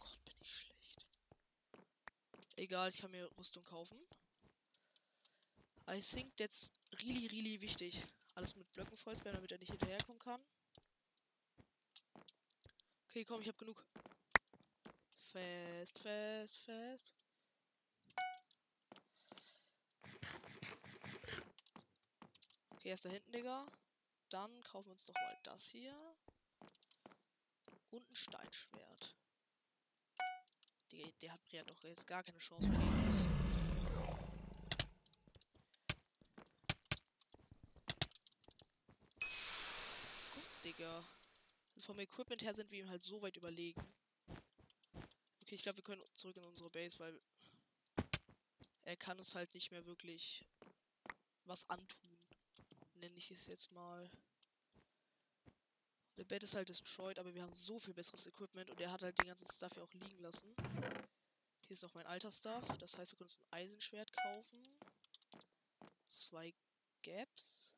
Gott, 0.00 0.24
bin 0.24 0.34
ich 0.40 0.52
schlecht. 0.52 1.06
Egal, 2.56 2.90
ich 2.90 2.96
kann 2.96 3.12
mir 3.12 3.30
Rüstung 3.38 3.62
kaufen. 3.62 4.04
I 5.86 6.00
think 6.00 6.36
that's 6.36 6.70
really, 7.02 7.26
really 7.28 7.60
wichtig. 7.60 8.04
Alles 8.34 8.56
mit 8.56 8.72
Blöcken 8.72 8.96
vollspammen, 8.96 9.36
damit 9.36 9.52
er 9.52 9.58
nicht 9.58 9.70
hinterherkommen 9.70 10.18
kann. 10.18 10.40
Okay, 13.08 13.24
komm, 13.24 13.42
ich 13.42 13.48
hab 13.48 13.58
genug. 13.58 13.84
Fest, 15.32 15.98
fest, 15.98 16.56
fest. 16.58 17.12
Okay, 22.70 22.88
er 22.88 22.94
ist 22.94 23.04
da 23.04 23.10
hinten, 23.10 23.32
Digga. 23.32 23.66
Dann 24.30 24.62
kaufen 24.62 24.86
wir 24.86 24.92
uns 24.92 25.04
doch 25.04 25.14
mal 25.14 25.38
das 25.42 25.68
hier. 25.68 25.94
Und 27.90 28.10
ein 28.10 28.16
Steinschwert. 28.16 29.14
Der, 30.90 31.12
der 31.20 31.32
hat 31.32 31.52
ja 31.52 31.62
doch 31.64 31.82
jetzt 31.84 32.06
gar 32.06 32.22
keine 32.22 32.38
Chance 32.38 32.68
mehr. 32.68 32.80
Gut, 40.34 40.64
Digga. 40.82 41.08
Also 41.76 41.86
vom 41.86 42.00
Equipment 42.00 42.42
her 42.42 42.54
sind 42.54 42.70
wir 42.72 42.80
ihm 42.80 42.90
halt 42.90 43.04
so 43.04 43.22
weit 43.22 43.36
überlegen. 43.36 43.80
Okay, 45.42 45.54
ich 45.54 45.62
glaube, 45.62 45.78
wir 45.78 45.84
können 45.84 46.02
zurück 46.14 46.36
in 46.36 46.44
unsere 46.44 46.70
Base, 46.70 46.98
weil 46.98 47.20
er 48.82 48.96
kann 48.96 49.16
uns 49.18 49.34
halt 49.36 49.54
nicht 49.54 49.70
mehr 49.70 49.86
wirklich 49.86 50.44
was 51.44 51.70
antun. 51.70 52.18
Nenne 52.94 53.16
ich 53.16 53.30
es 53.30 53.46
jetzt 53.46 53.70
mal. 53.70 54.10
Der 56.16 56.24
Bett 56.24 56.42
ist 56.42 56.54
halt 56.54 56.68
destroyed, 56.68 57.20
aber 57.20 57.32
wir 57.32 57.42
haben 57.42 57.54
so 57.54 57.78
viel 57.78 57.94
besseres 57.94 58.26
Equipment 58.26 58.68
und 58.68 58.80
er 58.80 58.90
hat 58.90 59.02
halt 59.02 59.16
den 59.18 59.28
ganzen 59.28 59.50
Stuff 59.50 59.76
ja 59.76 59.84
auch 59.84 59.92
liegen 59.92 60.20
lassen. 60.20 60.52
Hier 61.60 61.74
ist 61.74 61.82
noch 61.82 61.94
mein 61.94 62.06
alter 62.06 62.32
Stuff. 62.32 62.66
Das 62.78 62.98
heißt, 62.98 63.12
wir 63.12 63.18
können 63.18 63.30
uns 63.30 63.38
ein 63.38 63.52
Eisenschwert 63.52 64.12
kaufen. 64.12 64.78
Zwei 66.08 66.52
Gaps. 67.02 67.72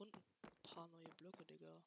Und 0.00 0.14
ein 0.14 0.62
paar 0.62 0.88
neue 0.88 1.10
Blöcke, 1.18 1.44
Digga. 1.44 1.82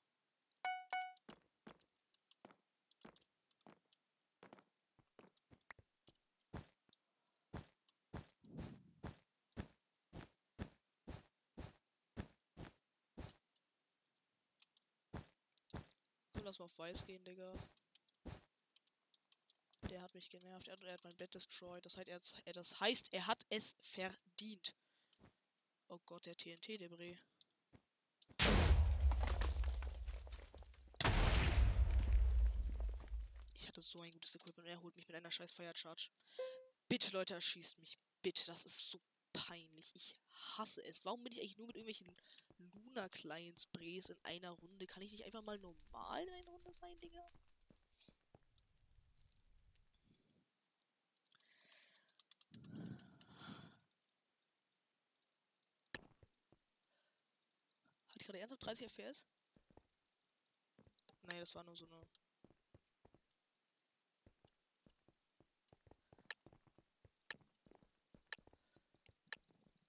Komm, 16.54 16.60
lass 16.60 16.60
mal 16.60 16.66
auf 16.66 16.78
weiß 16.78 17.06
gehen, 17.06 17.24
Digga. 17.24 17.52
Der 19.90 20.02
hat 20.02 20.14
mich 20.14 20.30
genervt. 20.30 20.68
Er 20.68 20.74
hat, 20.74 20.84
er 20.84 20.94
hat 20.94 21.04
mein 21.04 21.18
Bett 21.18 21.34
destroyed. 21.34 21.84
Das 21.86 21.98
heißt, 21.98 22.10
er, 22.10 22.22
er, 22.46 22.54
das 22.54 22.80
heißt, 22.80 23.12
er 23.12 23.26
hat 23.26 23.44
es 23.50 23.76
verdient. 23.82 24.76
Oh 25.88 26.00
Gott, 26.06 26.26
der 26.26 26.38
TNT-Debris. 26.38 27.18
Ich 33.56 33.68
hatte 33.68 33.82
so 33.82 34.02
ein 34.02 34.12
gutes 34.12 34.36
Equipment 34.36 34.60
und 34.60 34.66
er 34.68 34.82
holt 34.82 34.96
mich 34.96 35.08
mit 35.08 35.16
einer 35.16 35.32
scheiß 35.32 35.54
Fire 35.54 35.76
Charge. 35.76 36.10
Bitte, 36.88 37.12
Leute, 37.12 37.34
erschießt 37.34 37.80
mich. 37.80 37.98
Bitte, 38.22 38.46
das 38.46 38.64
ist 38.66 38.92
so 38.92 39.00
peinlich. 39.32 39.92
Ich 39.96 40.16
hasse 40.32 40.84
es. 40.84 41.04
Warum 41.04 41.24
bin 41.24 41.34
ich 41.34 41.40
eigentlich 41.40 41.58
nur 41.58 41.68
mit 41.68 41.78
irgendwelchen 41.78 42.16
Luna 42.94 43.10
Clients 43.10 43.66
Brays 43.66 44.10
in 44.10 44.18
einer 44.24 44.52
Runde? 44.52 44.86
Kann 44.86 45.02
ich 45.02 45.12
nicht 45.12 45.26
einfach 45.26 45.42
mal 45.42 45.58
normal 45.58 46.24
in 46.24 46.34
einer 46.34 46.52
Runde 46.52 46.72
sein, 46.74 47.00
Digga? 47.00 47.26
Hat 58.12 58.22
ich 58.22 58.26
gerade 58.28 58.40
ernsthaft 58.40 58.64
30 58.64 58.92
FPS? 58.92 59.26
Nein, 61.24 61.40
das 61.40 61.56
war 61.56 61.64
nur 61.64 61.76
so 61.76 61.86
eine. 61.86 62.06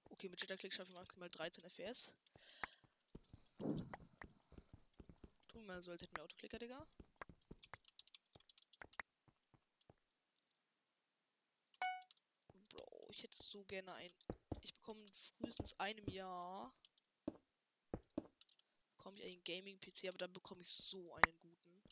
Okay, 0.09 0.28
mit 0.30 0.40
Jitterklick 0.40 0.72
schaffe 0.72 0.90
ich 0.90 0.96
maximal 0.96 1.28
13 1.28 1.64
FPS. 1.64 2.14
Tun 5.55 5.63
wir 5.63 5.63
mal 5.74 5.82
so, 5.82 5.90
als 5.90 6.02
hätten 6.02 6.16
wir 6.16 6.22
Autoklicker, 6.22 6.58
Digga. 6.58 6.86
Bro, 12.68 13.08
ich 13.10 13.22
hätte 13.24 13.42
so 13.42 13.64
gerne 13.64 13.92
ein. 13.94 14.12
Ich 14.60 14.74
bekomme 14.76 15.04
frühestens 15.12 15.78
einem 15.80 16.08
Jahr. 16.08 16.72
Bekomme 18.96 19.18
ich 19.18 19.24
einen 19.24 19.44
Gaming-PC, 19.44 20.08
aber 20.08 20.18
dann 20.18 20.32
bekomme 20.32 20.62
ich 20.62 20.68
so 20.68 21.12
einen 21.14 21.38
guten. 21.40 21.82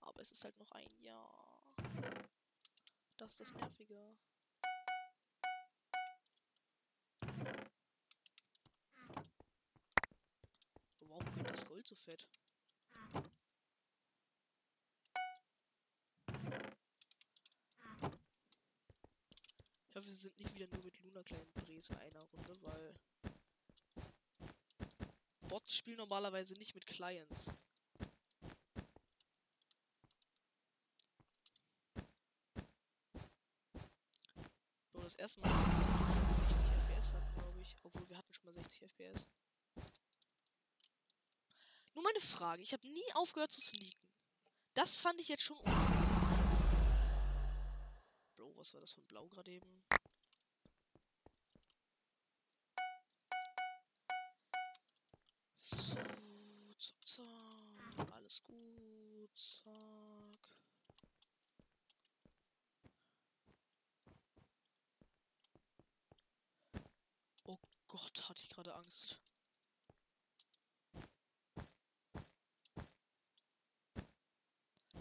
Aber 0.00 0.20
es 0.20 0.30
ist 0.30 0.42
halt 0.42 0.58
noch 0.58 0.70
ein 0.72 0.98
Jahr. 0.98 1.62
Das 3.18 3.32
ist 3.32 3.40
das 3.40 3.52
Nervige. 3.52 4.16
Fett? 12.10 12.26
Ich 19.88 19.96
hoffe, 19.96 20.06
wir 20.06 20.14
sind 20.14 20.38
nicht 20.38 20.54
wieder 20.54 20.66
nur 20.72 20.84
mit 20.84 20.98
Luna 21.02 21.22
kleinen 21.22 21.52
Brees 21.52 21.90
in 21.90 21.96
einer 21.96 22.20
Runde, 22.20 22.62
weil 22.62 22.94
Bots 25.42 25.74
spielen 25.74 25.98
normalerweise 25.98 26.54
nicht 26.54 26.74
mit 26.74 26.86
Clients. 26.86 27.52
Meine 42.10 42.20
Frage, 42.20 42.62
ich 42.62 42.72
habe 42.72 42.88
nie 42.88 43.12
aufgehört 43.14 43.52
zu 43.52 43.60
sneaken. 43.60 44.08
Das 44.74 44.98
fand 44.98 45.20
ich 45.20 45.28
jetzt 45.28 45.42
schon 45.42 45.58
Bro, 48.36 48.56
was 48.56 48.74
war 48.74 48.80
das 48.80 48.92
von 48.92 49.04
Blau 49.06 49.28
gerade 49.28 49.52
eben? 49.52 49.84
So, 55.56 55.96
zack, 57.06 57.26
zack. 57.96 58.22
ist 58.26 58.44
gut. 58.44 59.30
Zack. 59.36 60.40
Oh 67.44 67.58
Gott, 67.86 68.28
hatte 68.28 68.42
ich 68.42 68.48
gerade 68.48 68.74
Angst. 68.74 69.20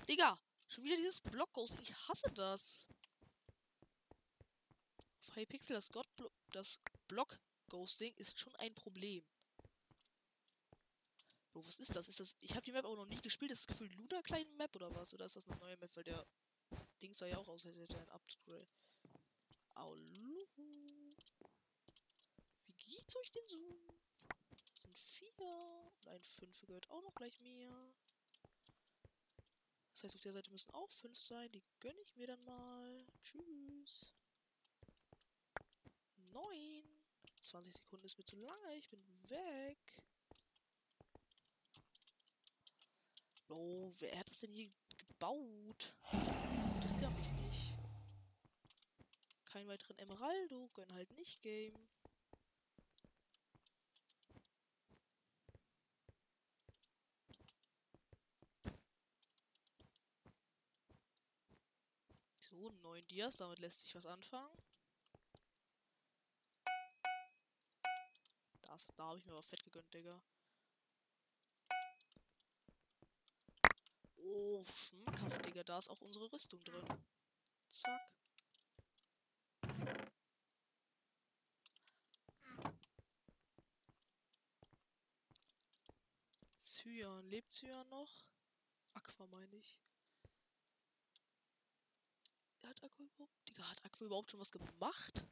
Digga, 0.10 0.36
schon 0.68 0.84
wieder 0.84 0.95
dieses 0.95 1.22
Block 1.22 1.53
Ghost. 1.53 1.78
Ich 1.82 1.93
hasse 2.07 2.32
das. 2.34 2.89
Auf 5.28 5.36
Hypixel 5.36 5.76
das, 5.76 5.91
God 5.91 6.07
das 6.51 6.80
Block 7.07 7.39
Ghosting 7.70 8.16
ist 8.16 8.39
schon 8.39 8.55
ein 8.55 8.74
Problem. 8.74 9.24
Bro, 11.51 11.64
was 11.68 11.80
ist 11.80 11.95
das? 11.95 12.07
Ist 12.07 12.20
das? 12.20 12.36
Ich 12.39 12.55
habe 12.55 12.64
die 12.64 12.72
Map 12.72 12.86
auch 12.86 12.95
noch 12.95 13.05
nie 13.05 13.22
gespielt. 13.22 13.51
Ist 13.51 13.70
das 13.70 13.78
Gefühl 13.78 13.93
Luna 13.93 14.24
kleinen 14.24 14.57
Map 14.57 14.76
oder 14.76 14.93
was? 14.95 15.14
Oder 15.14 15.26
ist 15.26 15.36
das 15.36 15.47
eine 15.47 15.57
neue 15.57 15.78
Map? 15.78 15.95
Weil 15.95 16.03
der 16.03 16.26
Ding 17.03 17.14
sah 17.14 17.28
ja 17.28 17.38
auch 17.38 17.47
aus, 17.47 17.68
als 17.68 17.78
hätte 17.78 17.97
er 17.97 18.01
ein 18.01 18.10
Upgrade. 18.10 18.68
Aulu. 19.76 20.45
Wie 22.66 22.74
geht's 22.80 23.16
euch 23.16 23.32
denn 23.32 23.47
so? 23.47 23.88
Das 24.49 24.82
sind 24.82 24.99
vier. 24.99 25.32
Und 25.93 26.07
ein 26.07 26.24
Fünfe 26.24 26.66
gehört 26.66 26.89
auch 26.89 27.03
noch 27.03 27.14
gleich 27.14 27.39
mir. 27.41 27.93
Das 30.00 30.06
heißt, 30.06 30.16
auf 30.16 30.22
der 30.22 30.32
Seite 30.32 30.52
müssen 30.52 30.74
auch 30.76 30.89
fünf 30.91 31.18
sein. 31.18 31.52
Die 31.52 31.62
gönne 31.82 32.00
ich 32.00 32.16
mir 32.16 32.26
dann 32.26 32.41
mal. 32.45 33.06
Tschüss. 33.22 34.14
Neun. 36.32 36.84
20 37.41 37.74
Sekunden 37.74 38.06
ist 38.06 38.18
mir 38.18 38.24
zu 38.24 38.38
lange. 38.38 38.78
Ich 38.78 38.89
bin 38.89 39.04
weg. 39.28 39.78
Oh, 43.50 43.91
wer 44.00 44.18
hat 44.18 44.30
das 44.30 44.38
denn 44.38 44.54
hier 44.54 44.72
gebaut? 45.10 45.93
Trigger 46.12 47.10
mich 47.10 47.30
nicht. 47.32 47.74
Keinen 49.43 49.68
weiteren 49.68 49.97
Emeraldo. 49.97 50.70
Gönn 50.76 50.93
halt 50.93 51.12
nicht 51.12 51.41
Game. 51.41 51.76
So, 63.00 63.06
neun 63.06 63.08
Dias. 63.08 63.38
Damit 63.38 63.60
lässt 63.60 63.82
sich 63.82 63.95
was 63.95 64.06
anfangen. 64.06 64.58
Das, 68.62 68.86
da 68.97 69.04
habe 69.06 69.18
ich 69.18 69.26
mir 69.26 69.34
aber 69.34 69.43
fett 69.43 69.64
gegönnt, 69.64 69.93
Digga. 69.93 70.22
Oh, 74.18 74.66
schmackhaft, 74.66 75.45
Digga. 75.45 75.64
Da 75.64 75.78
ist 75.78 75.89
auch 75.89 76.02
unsere 76.02 76.32
Rüstung 76.32 76.64
drin. 76.64 76.86
Zack. 77.70 78.12
Cyan. 86.58 87.30
Lebt 87.30 87.52
Cyan 87.52 87.88
noch? 87.89 88.26
Aqua 88.93 89.26
meine 89.28 89.56
ich. 89.56 89.78
Hat 92.70 92.84
Aqua 92.84 93.03
überhaupt... 93.03 93.49
Digga, 93.49 93.67
hat 93.67 93.84
Aqua 93.84 94.05
überhaupt 94.05 94.32
schon 94.32 94.39
was 94.39 94.51
gemacht? 94.51 95.26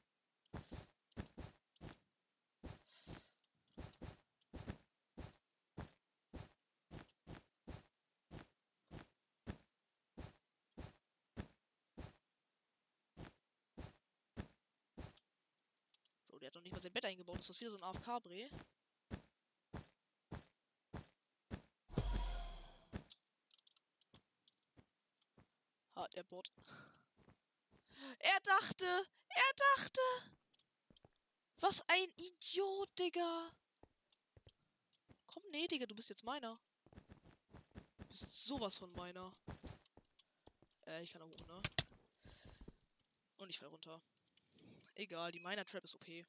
der 16.40 16.52
hat 16.52 16.56
noch 16.56 16.62
nicht 16.62 16.72
mal 16.72 16.82
sein 16.82 16.94
Bett 16.94 17.06
eingebaut. 17.06 17.40
Ist 17.40 17.50
das 17.50 17.60
wieder 17.60 17.72
so 17.72 17.78
ein 17.78 17.84
AFK-Bre? 17.84 18.50
Ha, 25.96 26.08
der 26.10 26.24
Bot. 26.24 26.52
Er 28.20 28.40
dachte! 28.62 29.06
Er 29.30 29.54
dachte! 29.78 30.02
Was 31.60 31.82
ein 31.90 32.08
Idiot, 32.18 32.90
Digga! 33.00 33.52
Komm, 35.28 35.44
nee, 35.52 35.68
Digga, 35.68 35.86
du 35.86 35.96
bist 35.96 36.10
jetzt 36.10 36.24
meiner. 36.24 36.60
Du 37.98 38.06
bist 38.08 38.32
sowas 38.32 38.78
von 38.78 38.92
meiner. 38.94 39.36
Äh, 40.86 41.04
ich 41.04 41.12
kann 41.12 41.22
da 41.22 41.28
hoch, 41.28 41.48
ne? 41.48 41.62
Und 43.38 43.50
ich 43.50 43.60
fall 43.60 43.70
runter. 43.70 44.02
Egal, 44.96 45.32
die 45.32 45.40
Miner 45.40 45.66
Trap 45.66 45.84
ist 45.84 45.96
okay. 45.96 46.26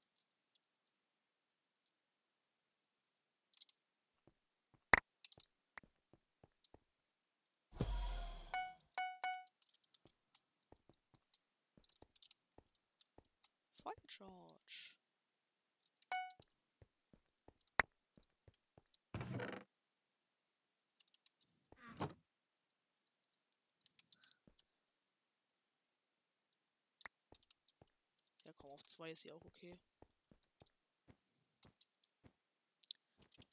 2 28.98 29.10
ist 29.12 29.22
ja 29.22 29.32
auch 29.32 29.44
okay. 29.44 29.78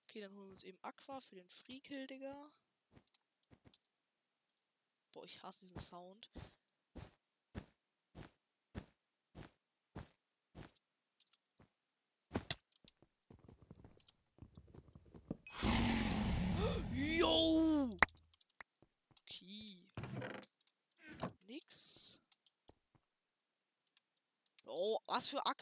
Okay, 0.04 0.22
dann 0.22 0.36
holen 0.36 0.48
wir 0.48 0.54
uns 0.54 0.64
eben 0.64 0.80
Aqua 0.82 1.22
für 1.22 1.36
den 1.36 1.48
Free 1.50 1.82
Kill, 1.82 2.08
Digga. 2.08 2.52
Boah, 5.12 5.24
ich 5.24 5.44
hasse 5.44 5.68
diesen 5.68 5.80
Sound. 5.80 6.32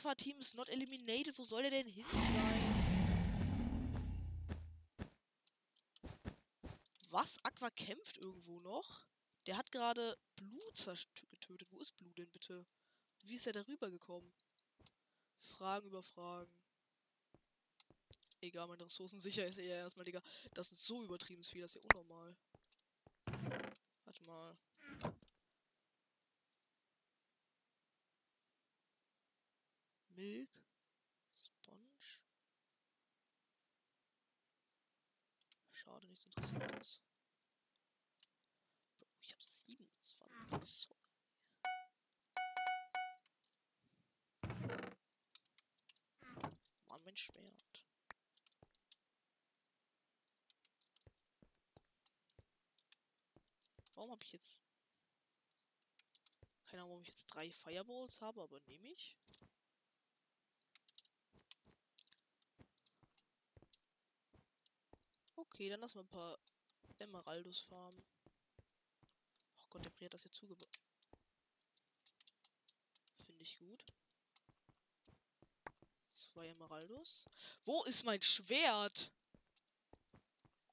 Was 0.03 0.09
für 0.09 0.09
Aqua-Team 0.09 0.39
ist 0.39 0.55
not 0.55 0.69
eliminated? 0.69 1.37
Wo 1.37 1.43
soll 1.43 1.61
der 1.61 1.71
denn 1.71 1.87
hin 1.87 2.05
sein? 2.11 2.63
Was? 7.09 7.37
Aqua 7.43 7.69
kämpft 7.69 8.17
irgendwo 8.17 8.59
noch? 8.59 9.05
Der 9.45 9.57
hat 9.57 9.71
gerade 9.71 10.17
Blut 10.35 10.85
getötet. 11.29 11.67
Wo 11.71 11.79
ist 11.79 11.95
Blut 11.97 12.17
denn 12.17 12.29
bitte? 12.31 12.65
Wie 13.21 13.35
ist 13.35 13.47
er 13.47 13.53
darüber 13.53 13.89
gekommen? 13.89 14.33
Fragen 15.39 15.87
über 15.87 16.03
Fragen. 16.03 16.53
Egal, 18.41 18.67
meine 18.67 18.85
Ressourcen 18.85 19.19
sicher 19.19 19.45
ist 19.45 19.57
eher 19.57 19.77
erstmal, 19.77 20.05
Digga. 20.05 20.21
Das 20.53 20.69
ist 20.69 20.83
so 20.83 21.03
übertrieben 21.03 21.43
viel, 21.43 21.61
das 21.61 21.75
ist 21.75 21.83
ja 21.83 21.89
unnormal. 21.89 22.35
Warte 24.05 24.23
mal. 24.25 24.57
Milk. 30.15 30.49
Sponge. 31.33 31.89
Schade, 35.71 36.07
nichts 36.07 36.25
Interessantes. 36.25 37.01
Bro, 38.99 39.07
ich 39.21 39.33
hab 39.33 39.41
27. 39.41 40.17
Sorry. 40.67 41.03
Mann, 46.87 47.03
mein 47.03 47.17
Schwert. 47.17 47.85
Warum 53.95 54.11
habe 54.11 54.23
ich 54.23 54.33
jetzt... 54.33 54.61
Keine 56.65 56.81
Ahnung, 56.81 56.91
warum 56.91 57.03
ich 57.03 57.09
jetzt 57.09 57.27
drei 57.27 57.51
Fireballs 57.51 58.19
habe, 58.21 58.41
aber 58.41 58.59
nehme 58.61 58.89
ich. 58.89 59.17
Okay, 65.35 65.69
dann 65.69 65.79
lassen 65.81 65.95
wir 65.95 66.03
ein 66.03 66.09
paar 66.09 66.39
Emeraldos 66.99 67.61
farmen. 67.61 68.03
Oh 69.59 69.65
Gott, 69.69 69.85
der 69.85 69.89
Brie 69.89 70.05
hat 70.05 70.13
das 70.13 70.23
jetzt 70.23 70.35
zugebaut. 70.35 70.79
Finde 73.25 73.41
ich 73.41 73.57
gut. 73.57 73.83
Zwei 76.13 76.47
Emeraldos. 76.47 77.25
Wo 77.65 77.83
ist 77.83 78.03
mein 78.03 78.21
Schwert? 78.21 79.11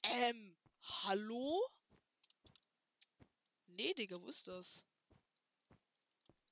Ähm, 0.03 0.57
hallo? 0.83 1.67
Nee, 3.67 3.95
Digga, 3.95 4.21
wo 4.21 4.29
ist 4.29 4.47
das? 4.47 4.85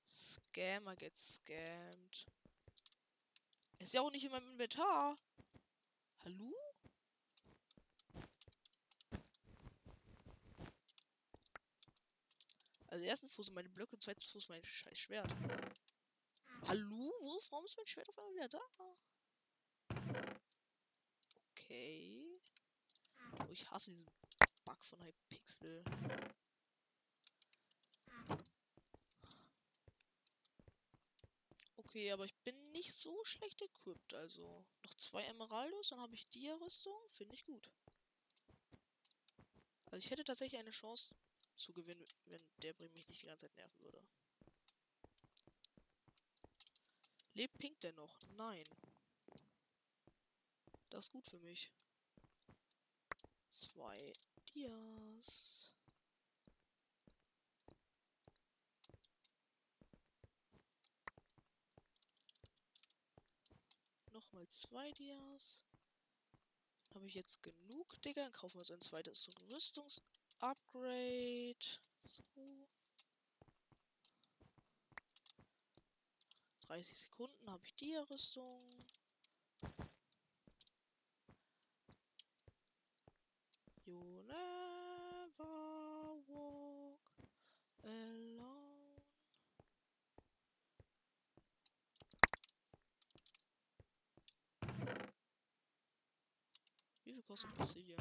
Scammer 0.07 0.97
get 0.97 1.17
scammed. 1.17 2.27
Ist 3.79 3.93
ja 3.93 4.01
auch 4.01 4.11
nicht 4.11 4.25
in 4.25 4.31
meinem 4.31 4.51
Inventar. 4.53 5.19
Hallo? 6.25 6.68
Also 12.99 13.07
erstens, 13.07 13.39
wo 13.39 13.43
sind 13.45 13.55
meine 13.55 13.69
Blöcke? 13.69 13.97
Zweitens, 14.01 14.35
wo 14.35 14.39
ist 14.39 14.49
mein 14.49 14.65
scheiß 14.65 14.99
Schwert? 14.99 15.33
Hallo? 16.67 17.13
Wo 17.21 17.39
ist, 17.39 17.53
warum 17.53 17.65
ist 17.65 17.77
mein 17.77 17.87
Schwert 17.87 18.09
auf 18.09 18.19
einmal 18.19 18.35
wieder 18.35 18.49
da? 18.49 18.61
Okay. 21.53 22.41
Oh, 23.39 23.51
ich 23.53 23.71
hasse 23.71 23.93
diesen 23.93 24.11
Bug 24.65 24.85
von 24.85 25.01
Hypixel. 25.05 25.85
Okay, 31.77 32.11
aber 32.11 32.25
ich 32.25 32.35
bin 32.39 32.73
nicht 32.73 32.93
so 32.95 33.25
schlecht 33.25 33.63
equipped, 33.63 34.15
also. 34.15 34.67
Noch 34.83 34.95
zwei 34.95 35.23
Emeraldos, 35.23 35.91
dann 35.91 36.01
habe 36.01 36.17
ich 36.17 36.29
die 36.31 36.49
Rüstung. 36.49 37.01
Finde 37.13 37.37
ich 37.37 37.45
gut. 37.45 37.71
Also 39.87 39.99
ich 40.05 40.11
hätte 40.11 40.25
tatsächlich 40.25 40.59
eine 40.59 40.73
Chance 40.73 41.15
zu 41.59 41.73
gewinnen, 41.73 42.07
wenn 42.27 42.43
der 42.63 42.73
Bring 42.73 42.93
mich 42.93 43.09
nicht 43.09 43.23
die 43.23 43.27
ganze 43.27 43.47
Zeit 43.47 43.57
nerven 43.57 43.83
würde. 43.83 44.03
Lebt 47.35 47.59
Pink 47.59 47.81
denn 47.81 47.95
noch? 47.95 48.19
Nein. 48.37 48.65
Das 50.91 51.05
ist 51.05 51.11
gut 51.13 51.27
für 51.27 51.39
mich. 51.39 51.71
Zwei 53.51 54.13
Dias. 54.55 55.73
Nochmal 64.13 64.49
zwei 64.49 64.91
Dias. 64.93 65.63
Habe 66.95 67.07
ich 67.07 67.15
jetzt 67.15 67.43
genug, 67.43 68.03
Digga? 68.03 68.23
Dann 68.23 68.33
kaufen 68.33 68.55
wir 68.55 68.61
uns 68.61 68.71
ein 68.73 68.81
zweites 68.81 69.29
Rüstungsupgrade. 70.41 71.57
So. 72.05 72.23
30 76.69 76.99
Sekunden 76.99 77.51
habe 77.51 77.65
ich 77.65 77.75
die 77.77 77.97
Rüstung. 77.97 78.63
You 83.87 84.25
walk 85.39 85.41
alone. 87.83 89.03
Wie 97.05 97.15
viel 97.15 97.23
kostet 97.23 97.51
Obsidian? 97.59 97.99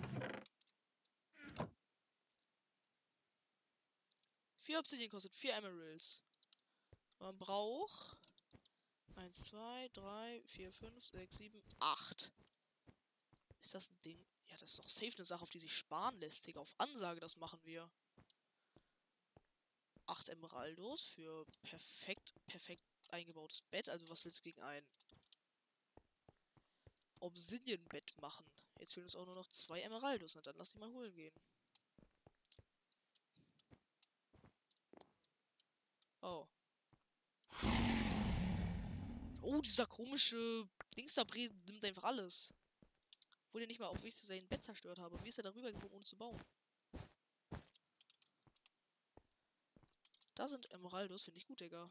Vier 4.77 4.81
Obsidian 4.81 5.09
kostet 5.09 5.35
vier 5.35 5.55
Emeralds. 5.55 6.21
Man 7.17 7.35
braucht 7.39 8.15
1, 9.15 9.45
2, 9.45 9.89
3, 9.91 10.43
4, 10.45 10.71
5, 10.71 11.03
6, 11.03 11.35
7, 11.35 11.63
8. 11.79 12.31
Ist 13.59 13.73
das 13.73 13.89
ein 13.89 13.99
Ding? 14.03 14.23
Ja, 14.45 14.57
das 14.57 14.73
ist 14.73 14.77
doch 14.77 14.87
safe 14.87 15.15
eine 15.15 15.25
Sache, 15.25 15.41
auf 15.41 15.49
die 15.49 15.57
sich 15.59 15.73
sparen 15.73 16.19
lässt. 16.19 16.45
Digga, 16.45 16.59
auf 16.59 16.75
Ansage, 16.77 17.19
das 17.19 17.37
machen 17.37 17.59
wir. 17.63 17.89
8 20.05 20.29
Emeraldos 20.29 21.07
für 21.07 21.47
perfekt, 21.63 22.35
perfekt 22.45 22.83
eingebautes 23.07 23.63
Bett. 23.71 23.89
Also 23.89 24.07
was 24.09 24.25
willst 24.25 24.37
du 24.37 24.43
gegen 24.43 24.61
ein 24.61 24.85
Obsidian-Bett 27.19 28.13
machen? 28.21 28.45
Jetzt 28.77 28.93
fehlen 28.93 29.07
uns 29.07 29.15
auch 29.15 29.25
nur 29.25 29.33
noch 29.33 29.47
zwei 29.47 29.81
Emeraldos. 29.81 30.35
Na 30.35 30.41
dann 30.41 30.55
lass 30.57 30.69
die 30.69 30.77
mal 30.77 30.91
holen 30.91 31.15
gehen. 31.15 31.33
Oh. 36.27 36.45
Oh, 39.41 39.61
dieser 39.61 39.85
komische 39.85 40.67
Dings 40.97 41.13
da 41.13 41.23
nimmt 41.65 41.85
einfach 41.85 42.03
alles. 42.03 42.53
Er 43.53 43.65
nicht 43.65 43.79
mal 43.79 43.87
auf 43.87 44.03
wie 44.03 44.09
ich 44.09 44.15
sein 44.15 44.47
Bett 44.49 44.61
zerstört 44.61 44.99
habe. 44.99 45.23
Wie 45.23 45.29
ist 45.29 45.39
er 45.39 45.45
darüber 45.45 45.71
gekommen, 45.71 45.93
ohne 45.93 46.05
zu 46.05 46.17
bauen? 46.17 46.39
Da 50.35 50.47
sind 50.49 50.69
Emeraldos, 50.69 51.23
finde 51.23 51.39
ich 51.39 51.47
gut, 51.47 51.61
Digga. 51.61 51.89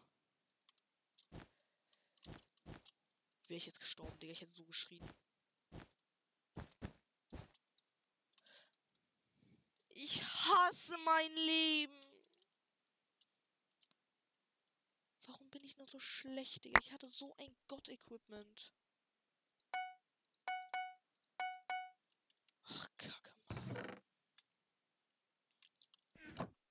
Wäre 3.49 3.57
ich 3.57 3.67
jetzt 3.67 3.81
gestorben, 3.81 4.19
Digga, 4.21 4.33
ich 4.33 4.43
hätte 4.43 4.55
so 4.55 4.65
geschrien. 4.65 5.05
Ich 9.89 10.23
hasse 10.23 10.99
mein 10.99 11.33
Leben. 11.35 12.07
Warum 15.27 15.51
bin 15.51 15.65
ich 15.85 15.91
so 15.91 16.01
schlecht, 16.01 16.65
Digga? 16.65 16.79
Ich 16.79 16.93
hatte 16.93 17.09
so 17.09 17.35
ein 17.39 17.55
Gott-Equipment. 17.69 18.73
Ach, 22.65 22.91
Kacke, 22.97 23.33
Mann. 23.49 24.03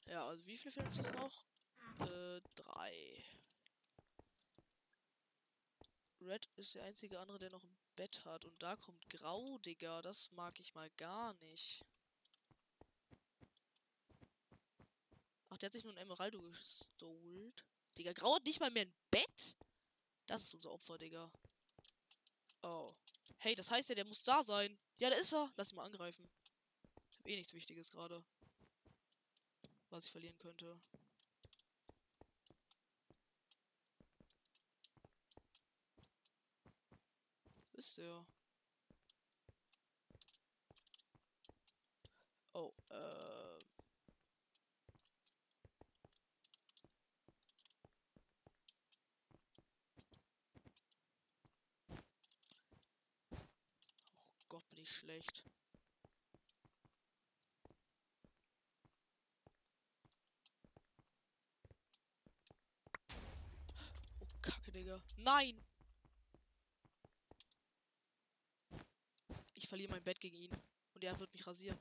Ja, 0.08 0.28
also 0.28 0.46
wie 0.46 0.58
viele 0.58 0.72
fehlen 0.72 0.88
uns 0.88 1.12
noch? 1.14 1.46
Äh, 2.00 2.42
drei. 2.56 3.24
Red 6.22 6.50
ist 6.56 6.76
der 6.76 6.84
einzige 6.86 7.20
andere, 7.20 7.38
der 7.38 7.52
noch 7.52 7.64
ein 7.64 7.78
Bett 7.96 8.26
hat. 8.26 8.46
Und 8.46 8.62
da 8.62 8.76
kommt 8.76 9.10
Grau, 9.10 9.58
Digga. 9.60 10.02
Das 10.02 10.32
mag 10.32 10.60
ich 10.60 10.74
mal 10.74 10.90
gar 10.92 11.34
nicht. 11.36 11.86
Ach, 15.50 15.58
der 15.58 15.68
hat 15.68 15.74
sich 15.74 15.84
nur 15.84 15.94
ein 15.94 15.98
Emeraldo 15.98 16.42
gestohlt. 16.42 17.66
Digga, 17.98 18.14
Grau 18.14 18.36
hat 18.36 18.46
nicht 18.46 18.60
mal 18.60 18.72
mehr 18.72 18.86
ein 18.86 18.94
Bett? 19.12 19.56
Das 20.28 20.44
ist 20.44 20.54
unser 20.54 20.72
Opfer, 20.72 20.98
Digga. 20.98 21.32
Oh. 22.64 22.94
Hey, 23.38 23.56
das 23.56 23.70
heißt 23.70 23.90
ja, 23.90 23.96
der 23.96 24.06
muss 24.06 24.24
da 24.24 24.44
sein. 24.44 24.78
Ja, 24.98 25.10
da 25.10 25.16
ist 25.18 25.34
er. 25.34 25.52
Lass 25.56 25.72
ihn 25.72 25.76
mal 25.76 25.86
angreifen. 25.86 26.30
Ich 27.12 27.20
habe 27.20 27.32
eh 27.32 27.36
nichts 27.38 27.54
Wichtiges 27.54 27.92
gerade. 27.92 28.24
Was 29.90 30.06
ich 30.06 30.12
verlieren 30.12 30.38
könnte. 30.40 30.80
Ist 37.74 37.98
der? 37.98 38.26
Oh, 42.54 42.74
äh. 42.90 43.60
Gott, 54.48 54.70
bin 54.70 54.80
ich 54.80 54.90
schlecht. 55.06 55.44
Oh, 64.20 64.28
Kacke, 64.42 64.72
Digga. 64.72 65.00
Nein! 65.18 65.64
Ich 69.54 69.68
verliere 69.68 69.92
mein 69.92 70.04
Bett 70.04 70.20
gegen 70.20 70.38
ihn. 70.38 70.52
Und 70.96 71.04
er 71.04 71.20
wird 71.20 71.32
mich 71.34 71.46
rasieren. 71.46 71.80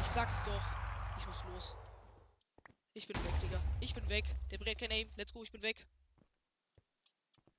Ich 0.00 0.08
sag's 0.08 0.42
doch. 0.46 0.62
Ich 1.18 1.26
muss 1.26 1.44
los. 1.44 1.76
Ich 2.94 3.06
bin 3.06 3.22
weg, 3.24 3.40
Digga. 3.42 3.60
Ich 3.80 3.94
bin 3.94 4.08
weg. 4.08 4.24
Der 4.50 4.56
brät 4.56 4.78
kein 4.78 4.90
Aim. 4.90 5.10
Let's 5.16 5.34
go, 5.34 5.42
ich 5.42 5.52
bin 5.52 5.60
weg. 5.60 5.86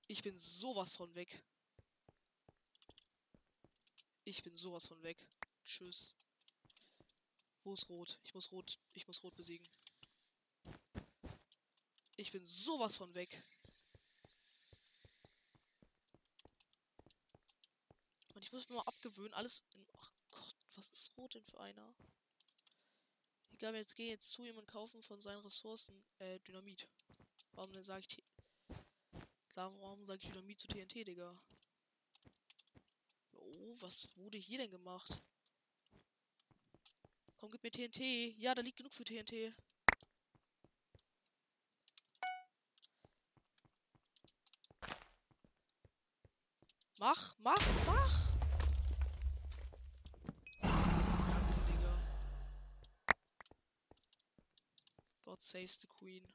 Ich 0.07 0.23
bin 0.23 0.35
sowas 0.35 0.91
von 0.91 1.13
weg. 1.13 1.43
Ich 4.23 4.43
bin 4.43 4.55
sowas 4.55 4.87
von 4.87 5.01
weg. 5.03 5.27
Tschüss. 5.63 6.15
Wo 7.63 7.73
ist 7.73 7.89
Rot? 7.89 8.19
Ich 8.23 8.33
muss 8.33 8.51
Rot. 8.51 8.79
Ich 8.93 9.07
muss 9.07 9.23
Rot 9.23 9.35
besiegen. 9.35 9.67
Ich 12.15 12.31
bin 12.31 12.45
sowas 12.45 12.95
von 12.95 13.13
weg. 13.13 13.43
Und 18.33 18.43
ich 18.43 18.51
muss 18.51 18.69
mir 18.69 18.75
mal 18.75 18.83
abgewöhnen, 18.83 19.33
alles 19.33 19.63
in. 19.71 19.85
Ach 19.97 20.11
Gott, 20.31 20.55
was 20.75 20.89
ist 20.89 21.17
Rot 21.17 21.35
denn 21.35 21.43
für 21.43 21.59
einer? 21.59 21.95
Egal, 23.51 23.75
jetzt 23.75 23.95
gehe 23.95 24.09
jetzt 24.09 24.31
zu 24.31 24.43
ihm 24.45 24.57
und 24.57 24.67
kaufen 24.67 25.03
von 25.03 25.19
seinen 25.19 25.41
Ressourcen 25.41 26.01
äh, 26.19 26.39
Dynamit. 26.39 26.87
Warum 27.51 27.73
denn 27.73 27.83
sage 27.83 28.05
ich 28.07 28.23
Warum 29.55 30.05
sage 30.05 30.19
ich 30.23 30.29
Dynamit 30.29 30.59
zu 30.59 30.67
TNT, 30.67 31.07
Digga? 31.07 31.37
Oh, 33.61 33.75
was 33.81 34.07
wurde 34.15 34.37
hier 34.37 34.57
denn 34.57 34.71
gemacht? 34.71 35.21
Komm, 37.37 37.51
gib 37.51 37.61
mir 37.61 37.71
TNT. 37.71 38.33
Ja, 38.37 38.55
da 38.55 38.61
liegt 38.61 38.77
genug 38.77 38.93
für 38.93 39.03
TNT. 39.03 39.53
Mach, 46.99 47.35
mach, 47.39 47.65
mach! 47.85 48.35
Danke, 50.61 51.61
Digga. 51.67 51.97
God 55.23 55.43
saves 55.43 55.77
the 55.79 55.87
Queen. 55.87 56.25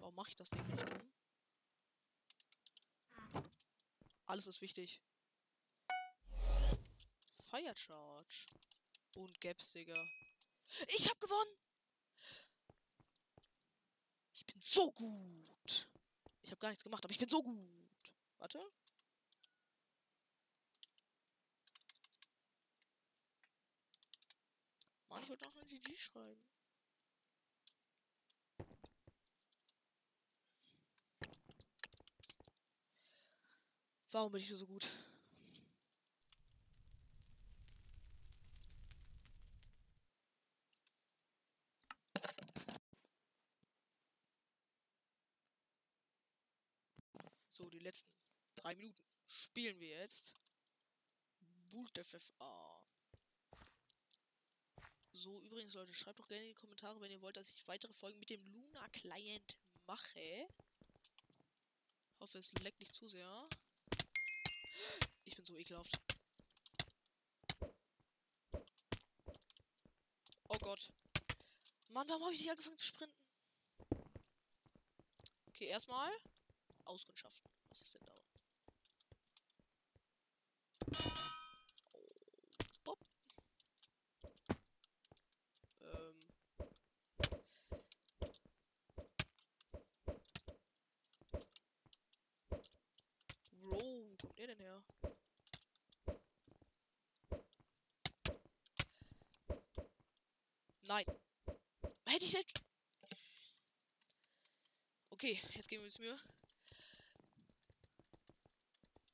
Warum 0.00 0.14
mache 0.14 0.30
ich 0.30 0.36
das 0.36 0.50
Ding 0.50 0.66
nicht 0.66 0.84
um? 0.84 1.12
Alles 4.46 4.58
ist 4.58 4.62
wichtig. 4.62 5.02
Fire 7.50 7.74
Charge. 7.74 8.46
Und 9.16 9.40
Gaps, 9.40 9.72
Digga. 9.72 10.00
Ich 10.86 11.08
hab 11.08 11.18
gewonnen! 11.18 11.56
Ich 14.34 14.46
bin 14.46 14.60
so 14.60 14.92
gut. 14.92 15.88
Ich 16.42 16.52
habe 16.52 16.60
gar 16.60 16.68
nichts 16.68 16.84
gemacht, 16.84 17.04
aber 17.04 17.10
ich 17.10 17.18
bin 17.18 17.28
so 17.28 17.42
gut. 17.42 18.12
Warte. 18.38 18.64
Mann, 25.08 25.24
ich 25.24 25.28
wollte 25.28 25.44
noch 25.44 25.56
eine 25.56 25.66
GG 25.66 25.96
schreiben. 25.96 26.55
Warum 34.16 34.32
bin 34.32 34.40
ich 34.40 34.48
so 34.48 34.66
gut? 34.66 34.88
So, 47.52 47.68
die 47.68 47.78
letzten 47.78 48.08
drei 48.54 48.74
Minuten 48.74 48.96
spielen 49.28 49.78
wir 49.80 49.88
jetzt. 49.88 50.34
Boot 51.68 51.98
FFA. 51.98 52.82
So, 55.12 55.42
übrigens, 55.42 55.74
Leute, 55.74 55.92
schreibt 55.92 56.20
doch 56.20 56.28
gerne 56.28 56.44
in 56.44 56.48
die 56.48 56.54
Kommentare, 56.54 56.98
wenn 57.02 57.10
ihr 57.10 57.20
wollt, 57.20 57.36
dass 57.36 57.52
ich 57.52 57.68
weitere 57.68 57.92
Folgen 57.92 58.18
mit 58.18 58.30
dem 58.30 58.42
Luna 58.46 58.88
Client 58.88 59.58
mache. 59.86 60.48
Hoffe, 62.18 62.38
es 62.38 62.54
leckt 62.60 62.80
nicht 62.80 62.94
zu 62.94 63.08
sehr. 63.08 63.46
Ich 65.36 65.44
bin 65.44 65.44
so 65.44 65.58
ekelhaft. 65.58 66.00
Oh 70.48 70.58
Gott. 70.62 70.88
Mann, 71.88 72.08
warum 72.08 72.22
habe 72.24 72.32
ich 72.32 72.40
nicht 72.40 72.50
angefangen 72.50 72.78
zu 72.78 72.86
sprinten? 72.86 73.14
Okay, 75.48 75.66
erstmal 75.66 76.10
Auskundschaften. 76.86 77.50
Was 77.68 77.82
ist 77.82 77.94
denn 77.96 78.06
da? 78.06 78.14
Oh, 81.92 82.10
Bob. 82.82 82.98
Ähm. 85.82 86.26
Bro, 93.50 93.82
wo 93.82 94.16
kommt 94.16 94.38
der 94.38 94.46
denn 94.46 94.58
her? 94.60 94.82
Nein. 100.88 101.04
Nicht. 102.36 102.62
Okay, 105.08 105.40
jetzt 105.54 105.68
geben 105.68 105.82
wir 105.82 105.86
uns 105.86 105.98
Mühe. 105.98 106.18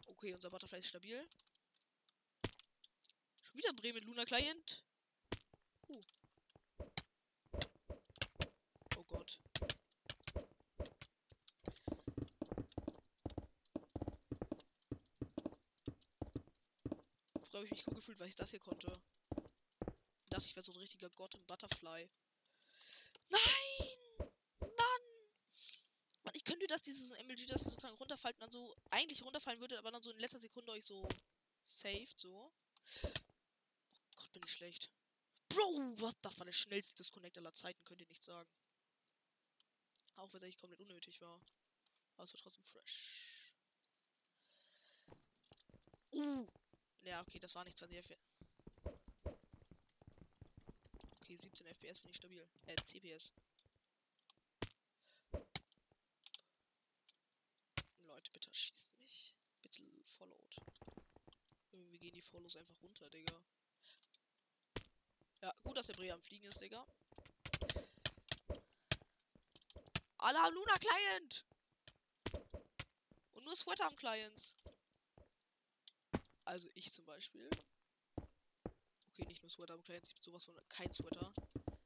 Okay, 0.08 0.34
unser 0.34 0.50
Butterfly 0.50 0.80
ist 0.80 0.88
stabil. 0.88 1.28
Schon 3.42 3.58
wieder 3.58 3.72
Bremen 3.74 4.02
Luna 4.02 4.24
Client. 4.24 4.84
Uh. 5.88 6.02
Oh 8.96 9.04
Gott. 9.04 9.38
Früher 17.44 17.60
habe 17.60 17.66
ich 17.66 17.70
mich 17.70 17.86
cool 17.86 17.94
gefühlt, 17.94 18.18
weil 18.18 18.28
ich 18.28 18.34
das 18.34 18.50
hier 18.50 18.58
konnte. 18.58 19.00
Ich 20.24 20.30
dachte, 20.30 20.46
ich 20.46 20.56
wäre 20.56 20.64
so 20.64 20.72
ein 20.72 20.78
richtiger 20.78 21.10
Gott 21.10 21.36
im 21.36 21.46
Butterfly. 21.46 22.10
Nein! 23.32 24.30
Mann! 24.60 25.02
Mann, 26.72 26.80
ich 26.80 26.82
könnte 26.82 26.82
das, 26.82 26.82
dieses 26.82 27.10
MLG, 27.26 27.46
das 27.46 27.62
sozusagen 27.62 27.96
runterfällt 27.96 28.34
und 28.36 28.40
dann 28.42 28.50
so 28.50 28.74
eigentlich 28.90 29.22
runterfallen 29.22 29.60
würde, 29.60 29.78
aber 29.78 29.90
dann 29.90 30.02
so 30.02 30.10
in 30.10 30.18
letzter 30.18 30.38
Sekunde 30.38 30.72
euch 30.72 30.84
so 30.84 31.06
saved, 31.64 32.18
so. 32.18 32.52
Oh 33.04 33.10
Gott, 34.16 34.32
bin 34.32 34.42
ich 34.44 34.52
schlecht. 34.52 34.90
Bro, 35.48 35.94
was? 36.00 36.14
Das 36.22 36.38
war 36.38 36.46
der 36.46 36.52
schnellste 36.52 36.94
Disconnect 36.94 37.36
aller 37.38 37.52
Zeiten, 37.52 37.84
könnt 37.84 38.00
ihr 38.00 38.08
nicht 38.08 38.24
sagen. 38.24 38.48
Auch 40.16 40.32
wenn 40.32 40.38
es 40.38 40.44
eigentlich 40.44 40.58
komplett 40.58 40.80
unnötig 40.80 41.20
war. 41.20 41.40
Aber 42.14 42.24
es 42.24 42.32
war 42.32 42.40
trotzdem 42.40 42.64
fresh. 42.64 43.52
Uh! 46.12 46.46
Ja, 47.02 47.20
okay, 47.20 47.38
das 47.38 47.54
war 47.54 47.64
nicht 47.64 47.78
20 47.78 47.98
FPS. 47.98 48.20
Okay, 51.20 51.36
17 51.36 51.66
FPS 51.66 51.98
finde 51.98 52.10
ich 52.10 52.16
stabil. 52.16 52.46
Äh, 52.66 52.76
CPS. 52.84 53.32
Leute, 58.22 58.30
bitte 58.30 58.54
schießt 58.54 58.96
mich. 58.98 59.34
Bitte 59.62 59.82
followed. 60.16 60.56
Irgendwie 61.72 61.98
gehen 61.98 62.14
die 62.14 62.21
Follows 62.32 62.56
einfach 62.56 62.82
runter, 62.82 63.10
Digga. 63.10 63.38
Ja, 65.42 65.54
gut, 65.64 65.76
dass 65.76 65.86
der 65.86 65.94
Bre 65.94 66.12
am 66.12 66.22
Fliegen 66.22 66.46
ist, 66.46 66.62
Digga. 66.62 66.86
Alle 70.16 70.38
haben 70.38 70.54
Luna 70.54 70.74
Client! 70.78 71.44
Und 73.34 73.44
nur 73.44 73.54
Sweater 73.54 73.86
am 73.86 73.96
Clients. 73.96 74.56
Also 76.46 76.70
ich 76.74 76.90
zum 76.90 77.04
Beispiel. 77.04 77.50
Okay, 79.10 79.26
nicht 79.26 79.42
nur 79.42 79.50
Sweater 79.50 79.74
am 79.74 79.82
Clients, 79.82 80.08
ich 80.08 80.14
bin 80.14 80.22
sowas 80.22 80.46
von 80.46 80.58
kein 80.70 80.90
Sweater. 80.90 81.34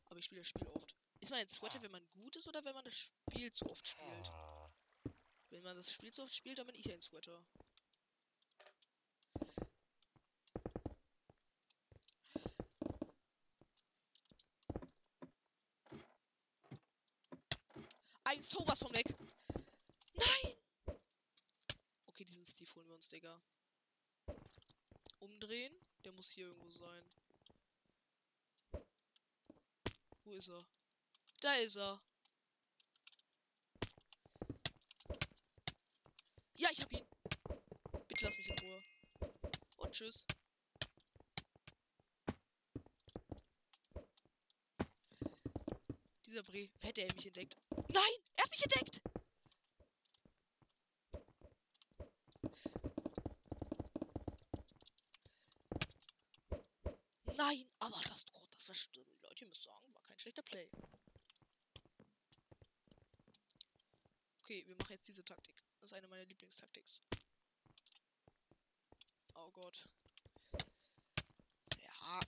Aber 0.05 0.19
ich 0.19 0.27
spiele 0.27 0.43
das 0.43 0.49
Spiel 0.49 0.69
oft. 0.69 0.95
Ist 1.21 1.31
man 1.31 1.41
ein 1.41 1.49
Sweater, 1.49 1.83
wenn 1.83 1.91
man 1.91 2.07
gut 2.13 2.37
ist 2.37 2.47
oder 2.47 2.65
wenn 2.65 2.75
man 2.75 2.85
das 2.85 2.95
Spiel 2.95 3.53
zu 3.53 3.69
oft 3.69 3.89
spielt? 3.89 4.33
Wenn 5.51 5.65
man 5.65 5.77
das 5.77 5.91
Spiel 5.91 6.13
zu 6.13 6.23
oft 6.23 6.35
spielt, 6.35 6.59
dann 6.59 6.67
bin 6.67 6.77
ich 6.77 6.93
ein 6.93 7.01
Sweater. 7.01 7.45
Ein 18.29 18.43
sowas 18.57 18.79
von 18.79 18.95
weg. 18.95 19.07
Nein! 20.15 20.57
Okay, 22.07 22.25
diesen 22.25 22.47
Steve 22.47 22.75
holen 22.75 22.89
wir 22.89 22.95
uns, 22.95 23.09
Digga. 23.09 23.41
Umdrehen. 25.21 25.75
Der 26.05 26.13
muss 26.13 26.31
hier 26.31 26.47
irgendwo 26.47 26.71
sein. 26.71 27.05
Wo 30.25 30.33
ist 30.33 30.49
er? 30.49 30.65
Da 31.41 31.55
ist 31.57 31.77
er. 31.77 32.01
Ja, 36.55 36.71
ich 36.71 36.81
hab 36.81 36.93
ihn. 36.93 37.07
Bitte 38.09 38.25
lass 38.25 38.39
mich 38.39 38.49
in 38.49 38.59
Ruhe. 38.59 38.83
Und 39.79 39.93
tschüss. 39.93 40.27
Dieser 46.25 46.43
Bre, 46.45 46.69
hätte 46.81 47.03
er 47.03 47.15
mich 47.15 47.27
entdeckt. 47.27 47.57
Nein, 47.89 48.15
mich 48.57 48.65
entdeckt. 48.65 49.01
Nein, 57.37 57.69
aber 57.81 58.01
das, 58.03 58.25
Gott, 58.33 58.49
das 58.55 58.69
war 58.69 58.75
stimmt. 58.75 59.23
Leute, 59.23 59.45
ihr 59.45 59.49
müsst 59.49 59.63
sagen, 59.63 59.95
war 59.95 60.03
kein 60.03 60.19
schlechter 60.19 60.43
Play. 60.43 60.71
Okay, 64.41 64.67
wir 64.67 64.77
machen 64.77 64.93
jetzt 64.93 65.09
diese 65.09 65.25
Taktik. 65.25 65.63
Das 65.81 65.91
ist 65.91 65.93
eine 65.93 66.09
meiner 66.09 66.25
Lieblingstaktiks. 66.25 67.03
Oh 69.35 69.51
Gott. 69.51 69.87
Ja. 71.79 72.21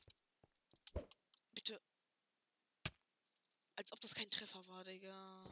Bitte. 1.55 1.81
Als 3.77 3.93
ob 3.93 4.01
das 4.01 4.15
kein 4.15 4.31
Treffer 4.31 4.67
war, 4.67 4.85
Digga. 4.85 5.45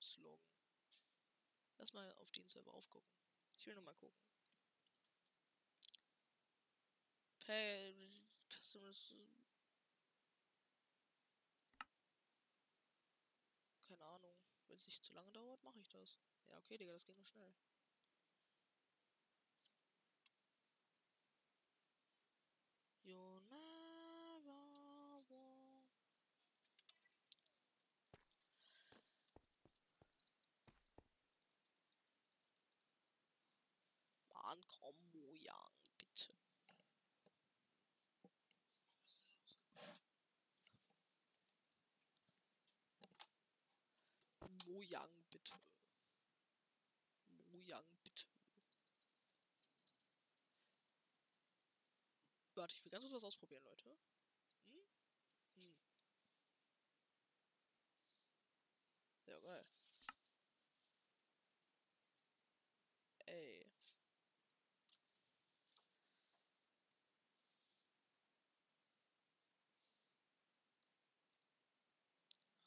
ausloggen? 0.00 0.50
Lass 1.78 1.92
mal 1.92 2.12
auf 2.14 2.30
den 2.32 2.46
Server 2.46 2.72
aufgucken. 2.74 3.10
Ich 3.52 3.66
will 3.66 3.74
nur 3.74 3.84
mal 3.84 3.94
gucken. 3.94 4.18
Pay 7.40 8.28
Customers. 8.48 9.14
Keine 13.88 14.04
Ahnung. 14.04 14.36
Wenn 14.66 14.76
es 14.76 14.86
nicht 14.86 15.04
zu 15.04 15.12
lange 15.14 15.32
ich 15.90 15.98
das. 15.98 16.18
Ja, 16.48 16.56
okay, 16.58 16.76
Digga, 16.78 16.92
das 16.92 17.04
geht 17.04 17.16
nur 17.16 17.26
schnell. 17.26 17.52
You 23.02 23.40
never 23.50 24.52
walk. 25.26 25.70
Mann, 34.32 34.60
komm. 34.68 35.10
Mojang, 44.70 45.10
bitte. 45.30 45.54
Mojang, 47.52 47.84
bitte. 48.04 48.24
Warte, 52.70 52.78
ich 52.78 52.84
will 52.84 52.90
ganz 52.92 53.02
kurz 53.02 53.14
was 53.14 53.24
ausprobieren, 53.24 53.64
Leute. 53.64 53.88
Hm? 54.66 54.84
Hm. 55.56 55.74
Ja, 59.26 59.38
geil. 59.40 59.64
Ey. 63.28 63.64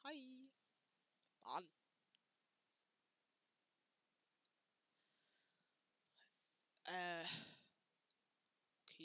Hi. 0.03 0.49
Mann. 1.43 1.65
Äh. 6.85 7.23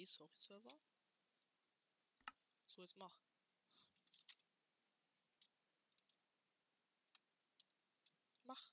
Sorry, 0.05 0.35
Server. 0.35 0.79
So, 2.67 2.83
jetzt 2.83 2.97
mach. 2.97 3.15
Mach. 8.45 8.73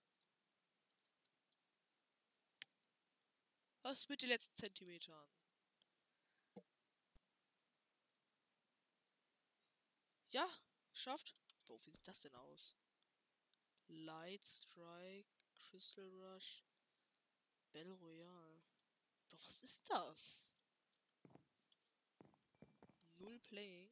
Was 3.82 4.10
mit 4.10 4.22
den 4.22 4.30
letzten 4.30 4.56
Zentimetern? 4.56 5.30
Ja, 10.32 10.50
geschafft. 10.92 11.34
Boah, 11.66 11.80
wie 11.86 11.92
sieht 11.92 12.08
das 12.08 12.20
denn 12.20 12.36
aus? 12.36 12.76
Light 13.88 14.46
Strike, 14.46 15.30
Crystal 15.56 16.10
Rush, 16.10 16.64
Battle 17.72 17.94
Royale. 17.94 18.64
Doch, 19.30 19.40
was 19.46 19.64
ist 19.64 19.90
das? 19.90 20.45
Null 23.26 23.40
Playing. 23.40 23.90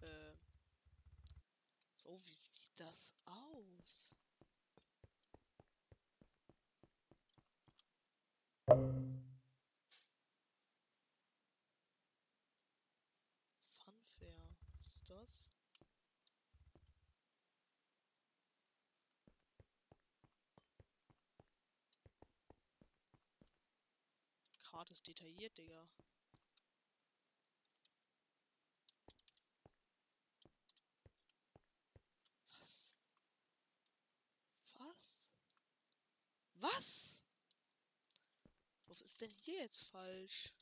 Äh. 0.00 0.34
So, 2.02 2.20
wie 2.24 2.34
sieht 2.50 2.80
das 2.80 3.14
aus? 3.26 4.16
Funfair. 13.84 14.34
Was 14.76 14.86
ist 14.86 15.10
das? 15.10 15.50
Karte 24.78 24.92
ist 24.92 25.08
detailliert, 25.08 25.58
Digga. 25.58 25.88
Was? 32.52 32.96
Was? 34.76 35.26
Was? 36.54 37.20
Was 38.86 39.00
ist 39.00 39.20
denn 39.20 39.32
hier 39.32 39.62
jetzt 39.62 39.82
falsch? 39.88 40.54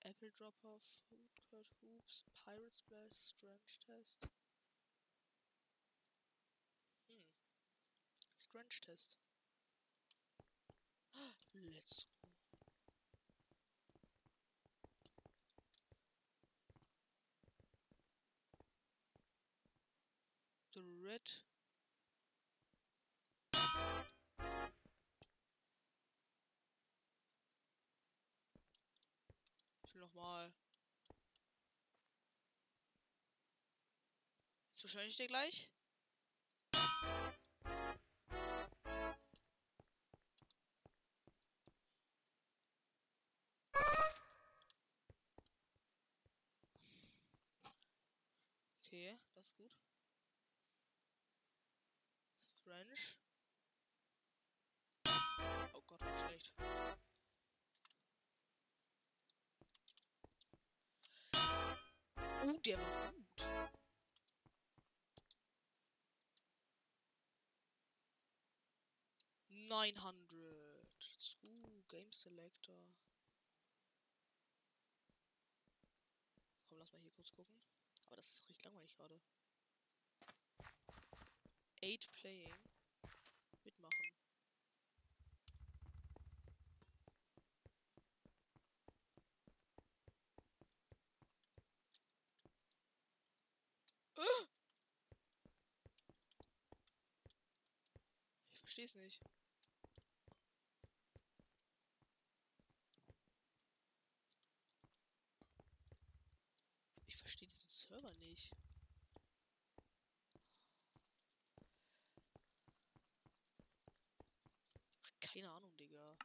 Apple 0.00 0.30
Dropper, 0.32 0.80
Food 1.08 1.40
Court 1.48 1.66
Hoops, 1.80 2.24
Pirate 2.44 2.76
Splash, 2.76 3.16
Strange 3.16 3.78
Test. 3.86 4.20
Hm. 7.06 7.24
Strange 8.36 8.80
Test. 8.82 9.16
Let's 11.56 12.06
go. 12.20 12.28
The 20.72 20.80
Red. 21.06 21.30
Ich 29.86 29.94
will 29.94 30.00
nochmal. 30.00 30.52
Ist 34.74 34.82
wahrscheinlich 34.82 35.16
der 35.16 35.28
gleich. 35.28 35.68
Ist 49.44 49.56
gut. 49.56 49.76
Strange. 52.54 52.94
Oh 55.74 55.82
Gott, 55.82 56.00
war 56.00 56.16
schlecht. 56.26 56.54
Oh, 62.46 62.58
der 62.64 62.78
war 62.78 63.12
gut. 63.12 63.44
Nine 69.50 70.02
hundred. 70.02 70.88
Ooh, 71.42 71.82
Game 71.88 72.12
Selector. 72.12 72.94
Komm, 76.66 76.78
lass 76.78 76.92
mal 76.92 77.02
hier 77.02 77.12
kurz 77.12 77.30
gucken. 77.30 77.60
Aber 78.06 78.16
das 78.16 78.28
ist 78.32 78.48
richtig 78.48 78.64
langweilig 78.64 78.94
gerade. 78.96 79.20
Eight 81.82 82.10
Playing. 82.12 82.54
Mitmachen. 83.64 84.14
Ich 98.52 98.60
versteh's 98.60 98.94
nicht. 98.96 99.22
Ich 107.06 107.16
verstehe 107.16 107.48
diesen 107.48 107.70
Server 107.70 108.12
nicht. 108.14 108.52
Keine 115.20 115.50
Ahnung, 115.50 115.76
Digga. 115.76 116.16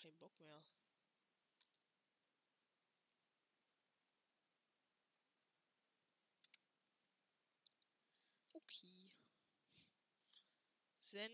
Kein 0.00 0.15
Bock 0.26 0.40
mehr. 0.40 0.64
Okay. 8.52 9.08
Then 11.12 11.30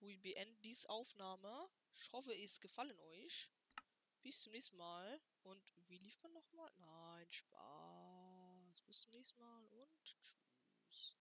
we 0.00 0.16
beenden 0.18 0.60
diese 0.62 0.90
Aufnahme. 0.90 1.68
Ich 1.94 2.10
hoffe, 2.10 2.34
es 2.34 2.60
gefallen 2.60 2.98
euch. 2.98 3.48
Bis 4.22 4.40
zum 4.40 4.50
nächsten 4.50 4.76
Mal. 4.76 5.20
Und 5.44 5.62
wie 5.86 5.98
lief 5.98 6.20
man 6.24 6.32
nochmal? 6.32 6.72
Nein, 6.78 7.30
Spaß. 7.30 8.82
Bis 8.86 9.02
zum 9.02 9.12
nächsten 9.12 9.38
Mal 9.40 9.66
und 9.66 10.02
tschüss. 10.02 10.36